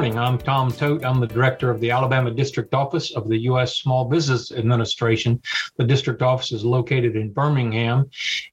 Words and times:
morning. 0.00 0.18
I'm 0.18 0.38
Tom 0.38 0.72
Todt. 0.72 1.04
I'm 1.04 1.20
the 1.20 1.26
director 1.26 1.70
of 1.70 1.78
the 1.78 1.90
Alabama 1.90 2.30
District 2.30 2.72
Office 2.72 3.14
of 3.14 3.28
the 3.28 3.36
U.S. 3.40 3.76
Small 3.76 4.06
Business 4.06 4.50
Administration. 4.50 5.42
The 5.76 5.84
district 5.84 6.22
office 6.22 6.52
is 6.52 6.64
located 6.64 7.16
in 7.16 7.30
Birmingham, 7.30 8.08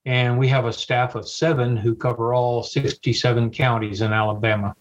and 0.06 0.38
we 0.38 0.50
have 0.50 0.66
a 0.66 0.74
staff 0.74 1.16
of 1.16 1.26
seven 1.26 1.78
who 1.78 1.96
cover 1.96 2.34
all 2.34 2.64
67 2.64 3.50
counties 3.52 4.02
in 4.02 4.12
Alabama. 4.12 4.76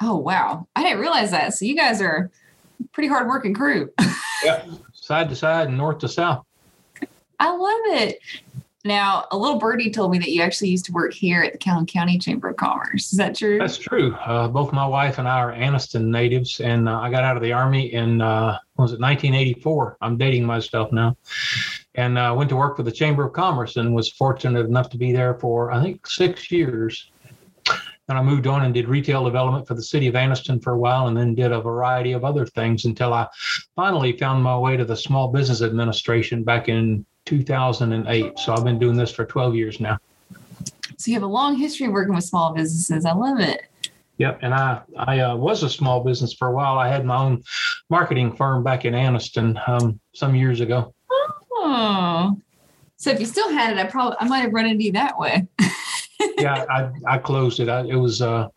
Oh, 0.00 0.16
wow. 0.16 0.68
I 0.76 0.84
didn't 0.84 1.00
realize 1.00 1.32
that. 1.32 1.54
So 1.54 1.64
you 1.64 1.74
guys 1.74 2.00
are 2.00 2.30
a 2.78 2.88
pretty 2.92 3.08
hard 3.08 3.26
working 3.26 3.52
crew. 3.52 3.90
yep. 4.44 4.68
Side 4.92 5.28
to 5.30 5.34
side 5.34 5.66
and 5.66 5.76
north 5.76 5.98
to 5.98 6.08
south. 6.08 6.46
I 7.40 7.50
love 7.50 8.00
it. 8.00 8.20
Now, 8.84 9.26
a 9.30 9.38
little 9.38 9.58
birdie 9.58 9.90
told 9.90 10.10
me 10.10 10.18
that 10.18 10.30
you 10.30 10.42
actually 10.42 10.70
used 10.70 10.86
to 10.86 10.92
work 10.92 11.12
here 11.12 11.42
at 11.42 11.52
the 11.52 11.58
Calhoun 11.58 11.86
County 11.86 12.18
Chamber 12.18 12.48
of 12.48 12.56
Commerce. 12.56 13.12
Is 13.12 13.18
that 13.18 13.36
true? 13.36 13.58
That's 13.58 13.78
true. 13.78 14.14
Uh, 14.14 14.48
both 14.48 14.72
my 14.72 14.84
wife 14.84 15.18
and 15.18 15.28
I 15.28 15.38
are 15.38 15.52
Anniston 15.52 16.06
natives, 16.06 16.58
and 16.58 16.88
uh, 16.88 16.98
I 16.98 17.08
got 17.08 17.22
out 17.22 17.36
of 17.36 17.44
the 17.44 17.52
Army 17.52 17.92
in, 17.92 18.20
uh, 18.20 18.58
was 18.76 18.92
it 18.92 19.00
1984? 19.00 19.98
I'm 20.00 20.16
dating 20.16 20.44
myself 20.44 20.90
now. 20.90 21.16
And 21.94 22.18
uh, 22.18 22.34
went 22.36 22.50
to 22.50 22.56
work 22.56 22.76
for 22.76 22.82
the 22.82 22.90
Chamber 22.90 23.24
of 23.24 23.32
Commerce 23.32 23.76
and 23.76 23.94
was 23.94 24.10
fortunate 24.10 24.66
enough 24.66 24.90
to 24.90 24.98
be 24.98 25.12
there 25.12 25.34
for, 25.34 25.70
I 25.70 25.80
think, 25.80 26.04
six 26.06 26.50
years. 26.50 27.10
And 28.08 28.18
I 28.18 28.22
moved 28.22 28.48
on 28.48 28.64
and 28.64 28.74
did 28.74 28.88
retail 28.88 29.24
development 29.24 29.68
for 29.68 29.74
the 29.74 29.82
city 29.82 30.08
of 30.08 30.14
Anniston 30.14 30.60
for 30.60 30.72
a 30.72 30.78
while 30.78 31.06
and 31.06 31.16
then 31.16 31.36
did 31.36 31.52
a 31.52 31.60
variety 31.60 32.12
of 32.12 32.24
other 32.24 32.46
things 32.46 32.84
until 32.84 33.14
I 33.14 33.28
finally 33.76 34.16
found 34.18 34.42
my 34.42 34.58
way 34.58 34.76
to 34.76 34.84
the 34.84 34.96
Small 34.96 35.28
Business 35.28 35.62
Administration 35.62 36.42
back 36.42 36.68
in 36.68 37.06
2008. 37.26 38.38
So 38.38 38.54
I've 38.54 38.64
been 38.64 38.78
doing 38.78 38.96
this 38.96 39.12
for 39.12 39.24
12 39.24 39.54
years 39.54 39.80
now. 39.80 39.98
So 40.96 41.10
you 41.10 41.14
have 41.14 41.22
a 41.22 41.26
long 41.26 41.56
history 41.56 41.86
of 41.86 41.92
working 41.92 42.14
with 42.14 42.24
small 42.24 42.52
businesses. 42.54 43.04
I 43.04 43.12
love 43.12 43.40
it. 43.40 43.62
Yep, 44.18 44.38
and 44.42 44.54
I 44.54 44.82
I 44.96 45.20
uh, 45.20 45.36
was 45.36 45.62
a 45.62 45.70
small 45.70 46.04
business 46.04 46.32
for 46.32 46.48
a 46.48 46.52
while. 46.52 46.78
I 46.78 46.86
had 46.86 47.04
my 47.04 47.16
own 47.16 47.42
marketing 47.90 48.36
firm 48.36 48.62
back 48.62 48.84
in 48.84 48.94
Anniston 48.94 49.56
um, 49.68 49.98
some 50.14 50.36
years 50.36 50.60
ago. 50.60 50.94
Oh, 51.50 52.36
so 52.96 53.10
if 53.10 53.18
you 53.18 53.26
still 53.26 53.50
had 53.50 53.72
it, 53.72 53.80
I 53.80 53.90
probably 53.90 54.16
I 54.20 54.28
might 54.28 54.40
have 54.40 54.52
run 54.52 54.66
into 54.66 54.84
you 54.84 54.92
that 54.92 55.18
way. 55.18 55.46
yeah, 56.38 56.64
I 56.70 56.90
I 57.06 57.18
closed 57.18 57.58
it. 57.58 57.68
I, 57.68 57.80
it 57.80 57.96
was 57.96 58.22
uh, 58.22 58.48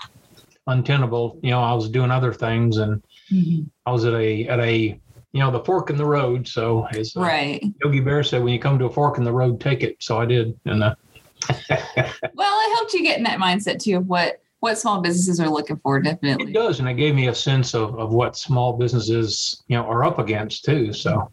untenable. 0.67 1.39
You 1.41 1.51
know, 1.51 1.63
I 1.63 1.73
was 1.73 1.89
doing 1.89 2.11
other 2.11 2.33
things, 2.33 2.77
and 2.77 3.01
mm-hmm. 3.31 3.63
I 3.87 3.91
was 3.91 4.05
at 4.05 4.13
a 4.13 4.47
at 4.47 4.59
a 4.59 4.99
you 5.35 5.41
know 5.41 5.51
the 5.51 5.63
fork 5.65 5.89
in 5.89 5.97
the 5.97 6.05
road. 6.05 6.47
So 6.47 6.87
as 6.91 7.15
uh, 7.17 7.19
right, 7.19 7.61
Yogi 7.83 7.99
Berra 7.99 8.25
said, 8.25 8.41
when 8.41 8.53
you 8.53 8.59
come 8.59 8.79
to 8.79 8.85
a 8.85 8.89
fork 8.89 9.17
in 9.17 9.25
the 9.25 9.33
road, 9.33 9.59
take 9.59 9.83
it. 9.83 9.97
So 9.99 10.17
I 10.17 10.25
did, 10.25 10.57
and 10.63 10.81
uh, 10.81 10.95
well, 11.49 11.59
it 11.67 12.75
helped 12.75 12.93
you 12.93 13.03
get 13.03 13.17
in 13.17 13.25
that 13.25 13.37
mindset 13.37 13.79
too 13.79 13.97
of 13.97 14.07
what 14.07 14.41
what 14.61 14.77
small 14.77 15.01
businesses 15.01 15.41
are 15.41 15.49
looking 15.49 15.75
for. 15.83 15.99
Definitely, 15.99 16.51
it 16.51 16.53
does, 16.53 16.79
and 16.79 16.87
it 16.87 16.93
gave 16.93 17.15
me 17.15 17.27
a 17.27 17.35
sense 17.35 17.73
of 17.73 17.99
of 17.99 18.13
what 18.13 18.37
small 18.37 18.77
businesses 18.77 19.61
you 19.67 19.75
know 19.75 19.83
are 19.83 20.05
up 20.05 20.19
against 20.19 20.63
too. 20.63 20.93
So 20.93 21.29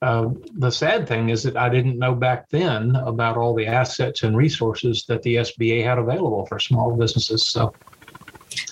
uh, 0.00 0.30
the 0.54 0.70
sad 0.70 1.06
thing 1.06 1.28
is 1.28 1.42
that 1.42 1.58
I 1.58 1.68
didn't 1.68 1.98
know 1.98 2.14
back 2.14 2.48
then 2.48 2.96
about 2.96 3.36
all 3.36 3.54
the 3.54 3.66
assets 3.66 4.22
and 4.22 4.34
resources 4.34 5.04
that 5.08 5.22
the 5.24 5.36
SBA 5.36 5.84
had 5.84 5.98
available 5.98 6.46
for 6.46 6.58
small 6.58 6.96
businesses. 6.96 7.48
So 7.48 7.74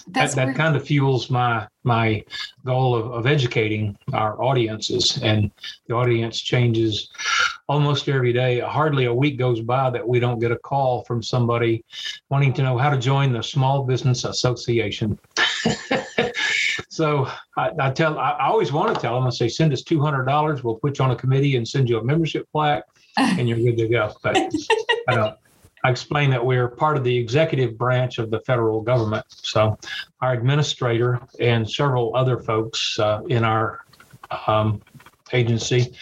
that, 0.08 0.32
that 0.32 0.54
kind 0.54 0.76
of 0.76 0.84
fuels 0.84 1.30
my 1.30 1.66
my 1.84 2.22
goal 2.64 2.94
of, 2.94 3.10
of 3.12 3.26
educating 3.26 3.96
our 4.12 4.42
audiences 4.42 5.18
and 5.22 5.50
the 5.86 5.94
audience 5.94 6.40
changes 6.40 7.10
almost 7.68 8.08
every 8.08 8.32
day. 8.32 8.60
Hardly 8.60 9.06
a 9.06 9.14
week 9.14 9.38
goes 9.38 9.60
by 9.60 9.90
that 9.90 10.06
we 10.06 10.20
don't 10.20 10.38
get 10.38 10.52
a 10.52 10.58
call 10.58 11.04
from 11.04 11.22
somebody 11.22 11.84
wanting 12.28 12.52
to 12.54 12.62
know 12.62 12.76
how 12.76 12.90
to 12.90 12.98
join 12.98 13.32
the 13.32 13.42
small 13.42 13.84
business 13.84 14.24
association. 14.24 15.18
So 16.88 17.28
I, 17.56 17.70
I 17.78 17.90
tell 17.92 18.18
I, 18.18 18.32
I 18.32 18.48
always 18.48 18.72
want 18.72 18.94
to 18.94 19.00
tell 19.00 19.14
them 19.14 19.26
i 19.26 19.30
say 19.30 19.48
send 19.48 19.72
us 19.72 19.82
$200 19.82 20.62
we'll 20.62 20.74
put 20.74 20.98
you 20.98 21.04
on 21.04 21.12
a 21.12 21.16
committee 21.16 21.56
and 21.56 21.66
send 21.66 21.88
you 21.88 21.98
a 21.98 22.04
membership 22.04 22.46
plaque 22.52 22.84
and 23.16 23.48
you're 23.48 23.58
good 23.58 23.78
to 23.78 23.88
go. 23.88 24.12
But 24.22 24.36
i 25.08 25.14
don't 25.14 25.36
I 25.82 25.90
explained 25.90 26.32
that 26.32 26.44
we're 26.44 26.68
part 26.68 26.96
of 26.96 27.04
the 27.04 27.16
executive 27.16 27.78
branch 27.78 28.18
of 28.18 28.30
the 28.30 28.40
federal 28.40 28.82
government. 28.82 29.24
So, 29.28 29.78
our 30.20 30.32
administrator 30.32 31.20
and 31.38 31.68
several 31.68 32.14
other 32.14 32.38
folks 32.38 32.98
uh, 32.98 33.22
in 33.28 33.44
our 33.44 33.84
um, 34.46 34.82
agency 35.32 35.96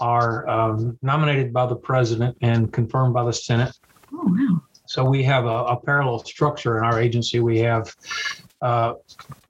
are 0.00 0.48
um, 0.48 0.98
nominated 1.02 1.52
by 1.52 1.66
the 1.66 1.76
president 1.76 2.36
and 2.42 2.72
confirmed 2.72 3.14
by 3.14 3.24
the 3.24 3.32
Senate. 3.32 3.76
Oh, 4.12 4.22
wow. 4.24 4.62
So, 4.86 5.04
we 5.04 5.22
have 5.24 5.46
a, 5.46 5.64
a 5.64 5.80
parallel 5.80 6.20
structure 6.20 6.78
in 6.78 6.84
our 6.84 7.00
agency. 7.00 7.40
We 7.40 7.58
have 7.58 7.94
uh, 8.62 8.94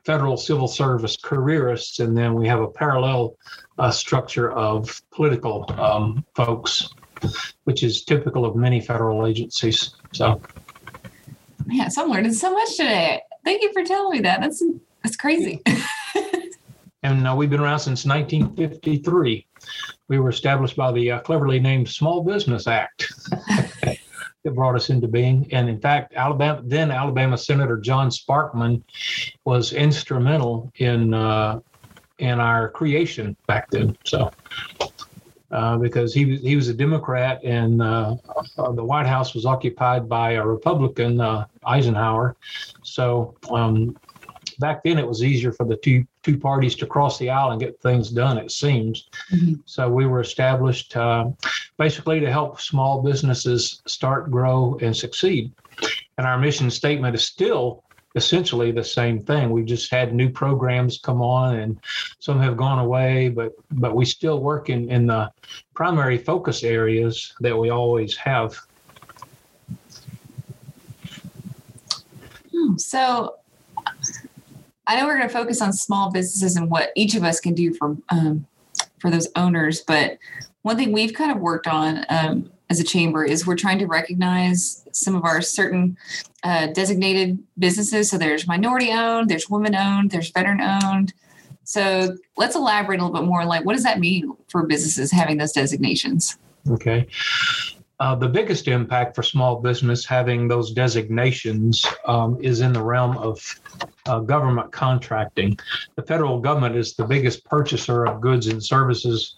federal 0.05 0.39
civil 0.39 0.69
service 0.69 1.17
careerists, 1.17 2.00
and 2.00 2.17
then 2.17 2.35
we 2.35 2.49
have 2.49 2.61
a 2.61 2.69
parallel 2.69 3.37
uh, 3.79 3.91
structure 3.91 4.50
of 4.50 5.03
political 5.11 5.71
um, 5.79 6.25
folks 6.35 6.89
which 7.65 7.83
is 7.83 8.05
typical 8.05 8.45
of 8.45 8.56
many 8.56 8.81
federal 8.81 9.27
agencies. 9.27 9.95
So, 10.12 10.41
yeah, 11.69 11.89
so 11.89 12.05
I'm 12.05 12.11
learning 12.11 12.34
so 12.34 12.53
much 12.53 12.77
today. 12.77 13.21
Thank 13.45 13.62
you 13.62 13.73
for 13.73 13.84
telling 13.84 14.12
me 14.12 14.21
that. 14.23 14.41
That's 14.41 14.62
that's 15.03 15.17
crazy. 15.17 15.62
and 17.03 17.27
uh, 17.27 17.34
we've 17.37 17.51
been 17.51 17.61
around 17.61 17.81
since 17.81 18.05
1953. 18.05 19.47
We 20.09 20.19
were 20.19 20.31
established 20.31 20.77
by 20.77 20.93
the 20.93 21.12
uh, 21.12 21.21
cleverly 21.21 21.61
named 21.61 21.89
Small 21.89 22.23
Business 22.23 22.67
Act. 22.67 23.12
that 24.45 24.55
brought 24.55 24.75
us 24.75 24.91
into 24.91 25.09
being. 25.09 25.49
And 25.53 25.69
in 25.69 25.81
fact, 25.81 26.15
Alabama 26.15 26.62
then 26.65 26.91
Alabama 26.91 27.37
Senator 27.37 27.77
John 27.79 28.11
Sparkman 28.11 28.83
was 29.45 29.73
instrumental 29.73 30.73
in 30.77 31.15
uh, 31.15 31.61
in 32.19 32.41
our 32.41 32.71
creation 32.71 33.37
back 33.47 33.71
then. 33.71 33.97
So 34.05 34.31
uh, 35.50 35.78
because 35.78 36.12
he 36.12 36.25
was 36.26 36.41
he 36.41 36.56
was 36.56 36.69
a 36.69 36.75
Democrat 36.75 37.42
and 37.42 37.81
uh, 37.81 38.16
uh, 38.59 38.72
the 38.72 38.84
White 38.84 39.06
House 39.06 39.34
was 39.34 39.47
occupied 39.47 40.09
by 40.09 40.32
a 40.32 40.47
Republican, 40.47 41.20
uh, 41.20 41.47
Eisenhower. 41.64 42.36
So 42.82 43.34
um, 43.50 43.97
back 44.58 44.82
then 44.84 44.98
it 44.98 45.06
was 45.06 45.22
easier 45.22 45.53
for 45.53 45.64
the 45.64 45.76
two 45.76 46.06
two 46.22 46.38
parties 46.38 46.75
to 46.76 46.87
cross 46.87 47.19
the 47.19 47.31
aisle 47.31 47.53
and 47.53 47.60
get 47.60 47.81
things 47.81 48.10
done. 48.10 48.37
It 48.37 48.50
seems. 48.50 49.08
Mm-hmm. 49.32 49.54
So 49.64 49.88
we 49.88 50.06
were 50.06 50.20
established 50.20 50.94
basically 51.78 52.20
to 52.20 52.31
help 52.31 52.60
small 52.60 53.03
businesses 53.03 53.81
start, 53.87 54.31
grow, 54.31 54.78
and 54.82 54.94
succeed. 54.94 55.53
And 56.19 56.26
our 56.26 56.38
mission 56.38 56.70
statement 56.70 57.14
is 57.14 57.25
still 57.25 57.84
essentially 58.19 58.73
the 58.73 58.84
same 58.84 59.21
thing. 59.21 59.51
We've 59.51 59.65
just 59.65 59.91
had 59.91 60.12
new 60.12 60.29
programs 60.29 60.99
come 60.99 61.23
on 61.23 61.61
and 61.61 61.81
some 62.19 62.41
have 62.41 62.56
gone 62.56 62.81
away, 62.81 63.29
but 63.31 63.53
but 63.71 63.95
we 63.95 64.05
still 64.05 64.41
work 64.41 64.69
in, 64.69 64.91
in 64.91 65.06
the 65.06 65.31
primary 65.75 66.19
focus 66.19 66.65
areas 66.65 67.33
that 67.41 67.56
we 67.56 67.71
always 67.71 68.17
have. 68.17 68.59
Hmm, 72.53 72.77
so 72.77 73.37
I 74.87 74.97
know 74.97 75.06
we're 75.06 75.17
going 75.17 75.29
to 75.29 75.35
focus 75.35 75.62
on 75.62 75.73
small 75.73 76.11
businesses 76.11 76.56
and 76.56 76.69
what 76.71 76.91
each 76.97 77.15
of 77.15 77.23
us 77.23 77.41
can 77.41 77.55
do 77.55 77.73
for 77.73 77.97
um, 78.11 78.47
for 78.99 79.11
those 79.11 79.29
owners, 79.37 79.83
but 79.87 80.19
one 80.62 80.77
thing 80.77 80.93
we've 80.93 81.15
kind 81.15 81.31
of 81.31 81.39
worked 81.39 81.69
on 81.69 82.05
um, 82.09 82.50
as 82.71 82.81
a 82.81 82.84
chamber 82.84 83.25
is 83.25 83.47
we're 83.47 83.56
trying 83.56 83.79
to 83.79 83.87
recognize 83.87 84.84
some 84.93 85.15
of 85.15 85.25
our 85.25 85.41
certain 85.41 85.97
uh, 86.43 86.67
designated 86.69 87.39
businesses. 87.59 88.11
So 88.11 88.19
there's 88.19 88.47
minority 88.47 88.93
owned, 88.93 89.29
there's 89.29 89.49
women 89.49 89.75
owned, 89.75 90.11
there's 90.11 90.31
veteran 90.31 90.61
owned. 90.61 91.12
So 91.65 92.17
let's 92.37 92.56
elaborate 92.56 93.01
a 93.01 93.05
little 93.05 93.21
bit 93.21 93.27
more. 93.27 93.45
Like, 93.45 93.65
what 93.65 93.75
does 93.75 93.84
that 93.84 94.01
mean 94.01 94.33
for 94.49 94.67
businesses 94.67 95.12
having 95.12 95.37
those 95.37 95.53
designations? 95.53 96.38
Okay. 96.70 97.06
Uh, 98.00 98.15
the 98.15 98.29
biggest 98.29 98.69
impact 98.69 99.17
for 99.17 99.25
small 99.25 99.61
business 99.61 100.06
having 100.06 100.47
those 100.47 100.71
designations 100.71 101.85
um, 102.06 102.38
is 102.41 102.61
in 102.61 102.73
the 102.73 102.82
realm 102.82 103.19
of 103.19 103.61
uh, 104.06 104.21
government 104.21 104.71
contracting. 104.71 105.59
The 105.97 106.03
federal 106.03 106.38
government 106.38 106.76
is 106.76 106.94
the 106.94 107.05
biggest 107.05 107.44
purchaser 107.44 108.06
of 108.06 108.21
goods 108.21 108.47
and 108.47 108.62
services, 108.64 109.38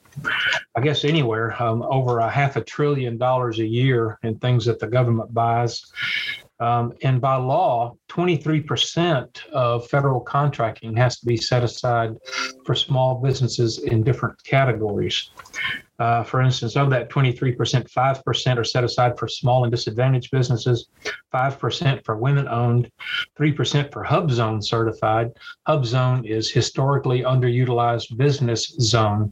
I 0.77 0.81
guess, 0.81 1.05
anywhere, 1.05 1.61
um, 1.63 1.83
over 1.83 2.21
a 2.21 2.31
half 2.31 2.57
a 2.57 2.63
trillion 2.63 3.19
dollars 3.19 3.59
a 3.59 3.67
year 3.67 4.19
in 4.23 4.39
things 4.39 4.65
that 4.67 4.79
the 4.79 4.87
government 4.87 5.33
buys. 5.35 5.85
Um, 6.61 6.93
and 7.03 7.21
by 7.21 7.37
law, 7.37 7.97
23% 8.09 9.47
of 9.47 9.89
federal 9.89 10.21
contracting 10.21 10.95
has 10.97 11.19
to 11.21 11.27
be 11.27 11.39
set 11.39 11.65
aside 11.65 12.17
for 12.67 12.75
small 12.75 13.15
businesses 13.15 13.79
in 13.79 14.03
different 14.03 14.43
categories. 14.45 15.31
Uh, 16.01 16.23
for 16.25 16.41
instance, 16.41 16.77
of 16.77 16.89
that 16.89 17.11
23%, 17.11 17.55
5% 17.55 18.57
are 18.57 18.65
set 18.65 18.85
aside 18.85 19.19
for 19.19 19.29
small 19.29 19.65
and 19.65 19.71
disadvantaged 19.71 20.31
businesses, 20.31 20.89
5% 21.33 22.05
for 22.07 22.17
women 22.17 22.49
owned, 22.49 22.91
3% 23.39 23.93
for 23.93 24.03
Hub 24.03 24.31
Zone 24.31 24.63
certified. 24.63 25.31
Hub 25.67 25.85
Zone 25.85 26.25
is 26.25 26.51
historically 26.51 27.21
underutilized 27.21 28.17
business 28.17 28.69
zone. 28.81 29.31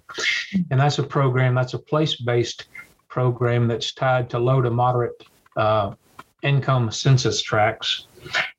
And 0.71 0.79
that's 0.79 0.99
a 0.99 1.03
program, 1.03 1.55
that's 1.55 1.73
a 1.73 1.79
place 1.79 2.17
based 2.17 2.67
program 3.09 3.67
that's 3.67 3.93
tied 3.95 4.29
to 4.31 4.39
low 4.39 4.61
to 4.61 4.71
moderate 4.71 5.25
uh, 5.57 5.95
income 6.43 6.91
census 6.91 7.41
tracts. 7.41 8.09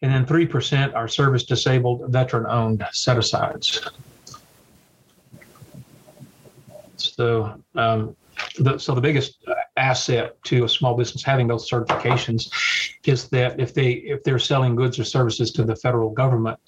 And 0.02 0.12
then 0.12 0.26
3% 0.26 0.96
are 0.96 1.08
service 1.08 1.44
disabled, 1.44 2.12
veteran 2.12 2.48
owned 2.50 2.84
set 2.92 3.20
asides. 3.20 3.88
So, 7.02 7.62
um, 7.76 8.16
the, 8.58 8.78
so 8.78 8.96
the 8.96 9.02
biggest 9.02 9.46
asset 9.78 10.42
to 10.44 10.64
a 10.66 10.70
small 10.70 10.96
business 10.96 11.24
having 11.24 11.48
those 11.48 11.70
certifications 11.70 12.52
is 13.06 13.28
that 13.30 13.60
if 13.60 13.74
they 13.74 13.92
if 13.92 14.24
they're 14.24 14.40
selling 14.40 14.76
goods 14.76 15.00
or 15.00 15.04
services 15.04 15.52
to 15.52 15.64
the 15.64 15.76
federal 15.76 16.10
government, 16.10 16.60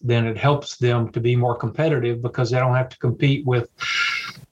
then 0.00 0.26
it 0.26 0.36
helps 0.36 0.76
them 0.76 1.10
to 1.12 1.20
be 1.20 1.36
more 1.36 1.56
competitive 1.56 2.22
because 2.22 2.50
they 2.50 2.58
don't 2.58 2.74
have 2.74 2.88
to 2.88 2.98
compete 2.98 3.44
with 3.46 3.68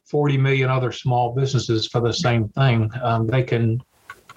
40 0.05 0.37
million 0.39 0.69
other 0.69 0.93
small 0.93 1.35
businesses 1.35 1.87
for 1.87 2.01
the 2.01 2.13
same 2.13 2.49
thing. 2.49 2.91
Um, 3.03 3.27
they 3.27 3.43
can, 3.43 3.83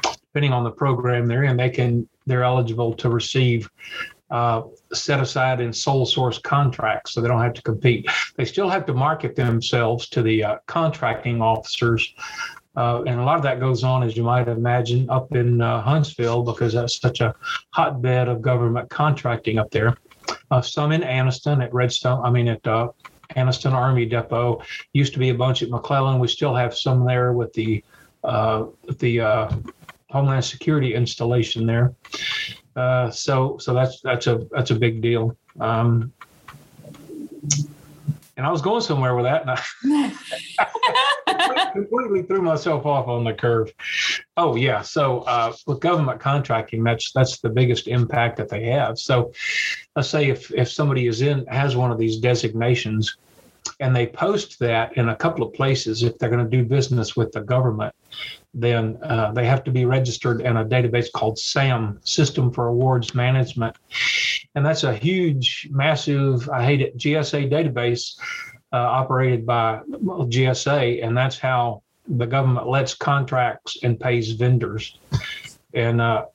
depending 0.01 0.53
on 0.53 0.63
the 0.63 0.71
program 0.71 1.25
they're 1.25 1.43
in, 1.43 1.57
they 1.57 1.69
can 1.69 2.07
they're 2.25 2.43
eligible 2.43 2.93
to 2.93 3.09
receive 3.09 3.69
uh, 4.31 4.63
set 4.91 5.19
aside 5.19 5.61
in 5.61 5.71
sole 5.71 6.05
source 6.05 6.39
contracts, 6.39 7.13
so 7.13 7.21
they 7.21 7.27
don't 7.27 7.41
have 7.41 7.53
to 7.53 7.61
compete. 7.61 8.09
They 8.35 8.45
still 8.45 8.69
have 8.69 8.85
to 8.87 8.93
market 8.93 9.35
themselves 9.35 10.09
to 10.09 10.23
the 10.23 10.43
uh, 10.43 10.57
contracting 10.65 11.41
officers. 11.41 12.13
Uh, 12.75 13.03
and 13.03 13.19
a 13.19 13.23
lot 13.23 13.37
of 13.37 13.43
that 13.43 13.59
goes 13.59 13.83
on, 13.83 14.03
as 14.03 14.17
you 14.17 14.23
might 14.23 14.47
imagine, 14.47 15.09
up 15.09 15.33
in 15.33 15.61
uh, 15.61 15.81
Huntsville 15.81 16.43
because 16.43 16.73
that's 16.73 16.99
such 16.99 17.21
a 17.21 17.35
hotbed 17.69 18.27
of 18.27 18.41
government 18.41 18.89
contracting 18.89 19.59
up 19.59 19.71
there. 19.71 19.95
Uh, 20.51 20.61
some 20.61 20.91
in 20.91 21.01
Anniston 21.01 21.63
at 21.63 21.73
Redstone, 21.73 22.25
I 22.25 22.31
mean, 22.31 22.47
at 22.47 22.63
Anniston 22.63 23.71
Army 23.71 24.05
Depot. 24.05 24.61
Used 24.93 25.13
to 25.13 25.19
be 25.19 25.29
a 25.29 25.35
bunch 25.35 25.61
at 25.61 25.69
McClellan. 25.69 26.19
We 26.19 26.27
still 26.27 26.55
have 26.55 26.75
some 26.75 27.05
there 27.05 27.31
with 27.31 27.53
the 27.53 27.83
the 28.23 29.19
Homeland 30.09 30.43
Security 30.43 30.95
installation 30.95 31.65
there. 31.65 31.93
Uh, 32.75 33.09
so 33.09 33.57
so 33.57 33.73
that's 33.73 34.01
that's 34.01 34.27
a 34.27 34.45
that's 34.51 34.71
a 34.71 34.75
big 34.75 35.01
deal. 35.01 35.37
Um, 35.59 36.11
and 38.37 38.45
I 38.45 38.51
was 38.51 38.61
going 38.61 38.81
somewhere 38.81 39.15
with 39.15 39.25
that, 39.25 39.43
and 39.43 40.11
I 41.27 41.69
completely 41.71 42.23
threw 42.23 42.41
myself 42.41 42.85
off 42.85 43.07
on 43.07 43.23
the 43.23 43.33
curve. 43.33 43.71
Oh 44.35 44.55
yeah, 44.55 44.81
so 44.81 45.19
uh, 45.19 45.53
with 45.67 45.79
government 45.79 46.19
contracting, 46.19 46.83
that's 46.83 47.13
that's 47.13 47.39
the 47.39 47.49
biggest 47.49 47.87
impact 47.87 48.37
that 48.37 48.49
they 48.49 48.65
have. 48.65 48.99
So 48.99 49.31
let's 49.95 50.09
say 50.09 50.29
if 50.29 50.51
if 50.51 50.69
somebody 50.69 51.07
is 51.07 51.21
in 51.21 51.45
has 51.47 51.77
one 51.77 51.91
of 51.91 51.97
these 51.97 52.17
designations, 52.17 53.15
and 53.79 53.95
they 53.95 54.07
post 54.07 54.59
that 54.59 54.97
in 54.97 55.09
a 55.09 55.15
couple 55.15 55.45
of 55.45 55.53
places 55.53 56.03
if 56.03 56.17
they're 56.17 56.29
going 56.29 56.43
to 56.43 56.57
do 56.57 56.65
business 56.65 57.15
with 57.15 57.31
the 57.31 57.41
government 57.41 57.95
then 58.57 58.97
uh, 59.03 59.31
they 59.33 59.45
have 59.45 59.63
to 59.65 59.71
be 59.71 59.85
registered 59.85 60.41
in 60.41 60.57
a 60.57 60.65
database 60.65 61.11
called 61.11 61.37
sam 61.37 61.99
system 62.03 62.51
for 62.51 62.67
awards 62.67 63.13
management. 63.13 63.75
And 64.55 64.65
that's 64.65 64.83
a 64.83 64.93
huge 64.93 65.67
massive 65.71 66.49
i 66.49 66.63
hate 66.63 66.81
it 66.81 66.97
gsa 66.97 67.51
database 67.51 68.17
uh, 68.71 68.77
operated 68.77 69.45
by 69.45 69.81
gsa 69.89 71.05
and 71.05 71.15
that's 71.15 71.37
how 71.37 71.83
the 72.07 72.27
government 72.27 72.67
lets 72.67 72.93
contracts 72.93 73.77
and 73.83 73.99
pays 73.99 74.31
vendors. 74.31 74.97
And 75.73 75.99
uh, 76.01 76.25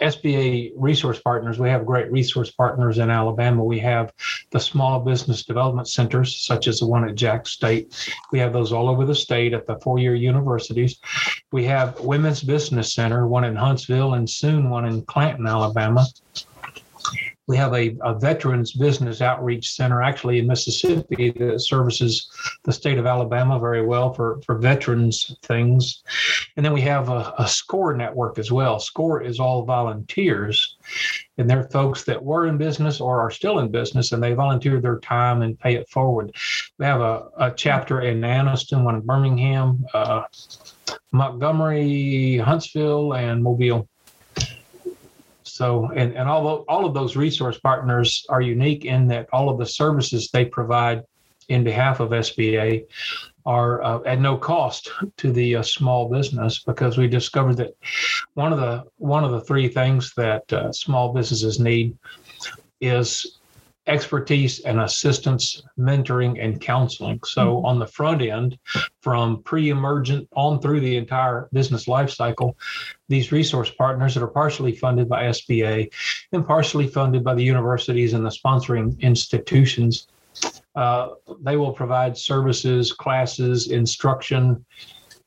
SBA 0.00 0.72
resource 0.76 1.20
partners, 1.20 1.58
we 1.58 1.68
have 1.68 1.86
great 1.86 2.10
resource 2.10 2.50
partners 2.50 2.98
in 2.98 3.10
Alabama. 3.10 3.64
We 3.64 3.78
have 3.80 4.12
the 4.50 4.60
small 4.60 5.00
business 5.00 5.44
development 5.44 5.88
centers, 5.88 6.36
such 6.36 6.68
as 6.68 6.80
the 6.80 6.86
one 6.86 7.08
at 7.08 7.14
Jax 7.14 7.50
State. 7.50 8.08
We 8.32 8.38
have 8.38 8.52
those 8.52 8.72
all 8.72 8.88
over 8.88 9.04
the 9.04 9.14
state 9.14 9.54
at 9.54 9.66
the 9.66 9.78
four 9.80 9.98
year 9.98 10.14
universities. 10.14 10.98
We 11.52 11.64
have 11.64 11.98
Women's 12.00 12.42
Business 12.42 12.94
Center, 12.94 13.26
one 13.26 13.44
in 13.44 13.56
Huntsville, 13.56 14.14
and 14.14 14.28
soon 14.28 14.70
one 14.70 14.84
in 14.84 15.02
Clanton, 15.02 15.46
Alabama. 15.46 16.06
We 17.46 17.56
have 17.56 17.74
a, 17.74 17.96
a 18.02 18.18
veterans 18.18 18.72
business 18.72 19.20
outreach 19.20 19.70
center 19.70 20.02
actually 20.02 20.40
in 20.40 20.48
Mississippi 20.48 21.30
that 21.30 21.60
services 21.60 22.28
the 22.64 22.72
state 22.72 22.98
of 22.98 23.06
Alabama 23.06 23.60
very 23.60 23.86
well 23.86 24.12
for, 24.12 24.40
for 24.44 24.58
veterans 24.58 25.36
things. 25.42 26.02
And 26.56 26.66
then 26.66 26.72
we 26.72 26.80
have 26.80 27.08
a, 27.08 27.32
a 27.38 27.46
SCORE 27.46 27.96
network 27.96 28.38
as 28.38 28.50
well. 28.50 28.80
SCORE 28.80 29.22
is 29.22 29.38
all 29.38 29.64
volunteers, 29.64 30.76
and 31.38 31.48
they're 31.48 31.68
folks 31.70 32.02
that 32.04 32.22
were 32.22 32.48
in 32.48 32.58
business 32.58 33.00
or 33.00 33.20
are 33.20 33.30
still 33.30 33.60
in 33.60 33.70
business, 33.70 34.10
and 34.10 34.22
they 34.22 34.32
volunteer 34.32 34.80
their 34.80 34.98
time 34.98 35.42
and 35.42 35.58
pay 35.58 35.76
it 35.76 35.88
forward. 35.88 36.34
We 36.78 36.84
have 36.84 37.00
a, 37.00 37.28
a 37.38 37.52
chapter 37.52 38.00
in 38.00 38.22
Anniston, 38.22 38.82
one 38.82 38.96
in 38.96 39.02
Birmingham, 39.02 39.86
uh, 39.94 40.22
Montgomery, 41.12 42.38
Huntsville, 42.38 43.14
and 43.14 43.42
Mobile. 43.42 43.88
So, 45.56 45.90
and, 45.96 46.12
and 46.12 46.28
all, 46.28 46.66
all 46.68 46.84
of 46.84 46.92
those 46.92 47.16
resource 47.16 47.58
partners 47.58 48.26
are 48.28 48.42
unique 48.42 48.84
in 48.84 49.08
that 49.08 49.26
all 49.32 49.48
of 49.48 49.56
the 49.56 49.64
services 49.64 50.28
they 50.30 50.44
provide 50.44 51.02
in 51.48 51.64
behalf 51.64 51.98
of 51.98 52.10
SBA 52.10 52.84
are 53.46 53.82
uh, 53.82 54.00
at 54.04 54.20
no 54.20 54.36
cost 54.36 54.90
to 55.16 55.32
the 55.32 55.56
uh, 55.56 55.62
small 55.62 56.10
business 56.10 56.58
because 56.58 56.98
we 56.98 57.08
discovered 57.08 57.56
that 57.56 57.74
one 58.34 58.52
of 58.52 58.58
the 58.58 58.84
one 58.98 59.24
of 59.24 59.30
the 59.30 59.40
three 59.40 59.66
things 59.66 60.12
that 60.14 60.52
uh, 60.52 60.70
small 60.72 61.14
businesses 61.14 61.58
need 61.58 61.96
is 62.82 63.38
expertise 63.86 64.60
and 64.60 64.80
assistance, 64.80 65.62
mentoring, 65.78 66.42
and 66.42 66.60
counseling. 66.60 67.20
So, 67.24 67.56
mm-hmm. 67.56 67.66
on 67.66 67.78
the 67.78 67.86
front 67.86 68.22
end, 68.22 68.58
from 69.00 69.42
pre 69.42 69.70
emergent 69.70 70.28
on 70.34 70.60
through 70.60 70.80
the 70.80 70.96
entire 70.96 71.48
business 71.52 71.86
life 71.86 72.10
cycle, 72.10 72.56
these 73.08 73.32
resource 73.32 73.70
partners 73.70 74.14
that 74.14 74.22
are 74.22 74.28
partially 74.28 74.74
funded 74.74 75.08
by 75.08 75.24
SBA 75.24 75.92
and 76.32 76.46
partially 76.46 76.88
funded 76.88 77.22
by 77.22 77.34
the 77.34 77.44
universities 77.44 78.12
and 78.12 78.24
the 78.24 78.30
sponsoring 78.30 78.98
institutions. 79.00 80.08
Uh, 80.74 81.10
they 81.40 81.56
will 81.56 81.72
provide 81.72 82.18
services, 82.18 82.92
classes, 82.92 83.68
instruction 83.68 84.64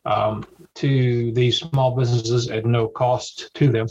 um, 0.05 0.45
to 0.75 1.31
these 1.31 1.57
small 1.57 1.95
businesses 1.95 2.49
at 2.49 2.65
no 2.65 2.87
cost 2.87 3.53
to 3.55 3.69
them. 3.69 3.87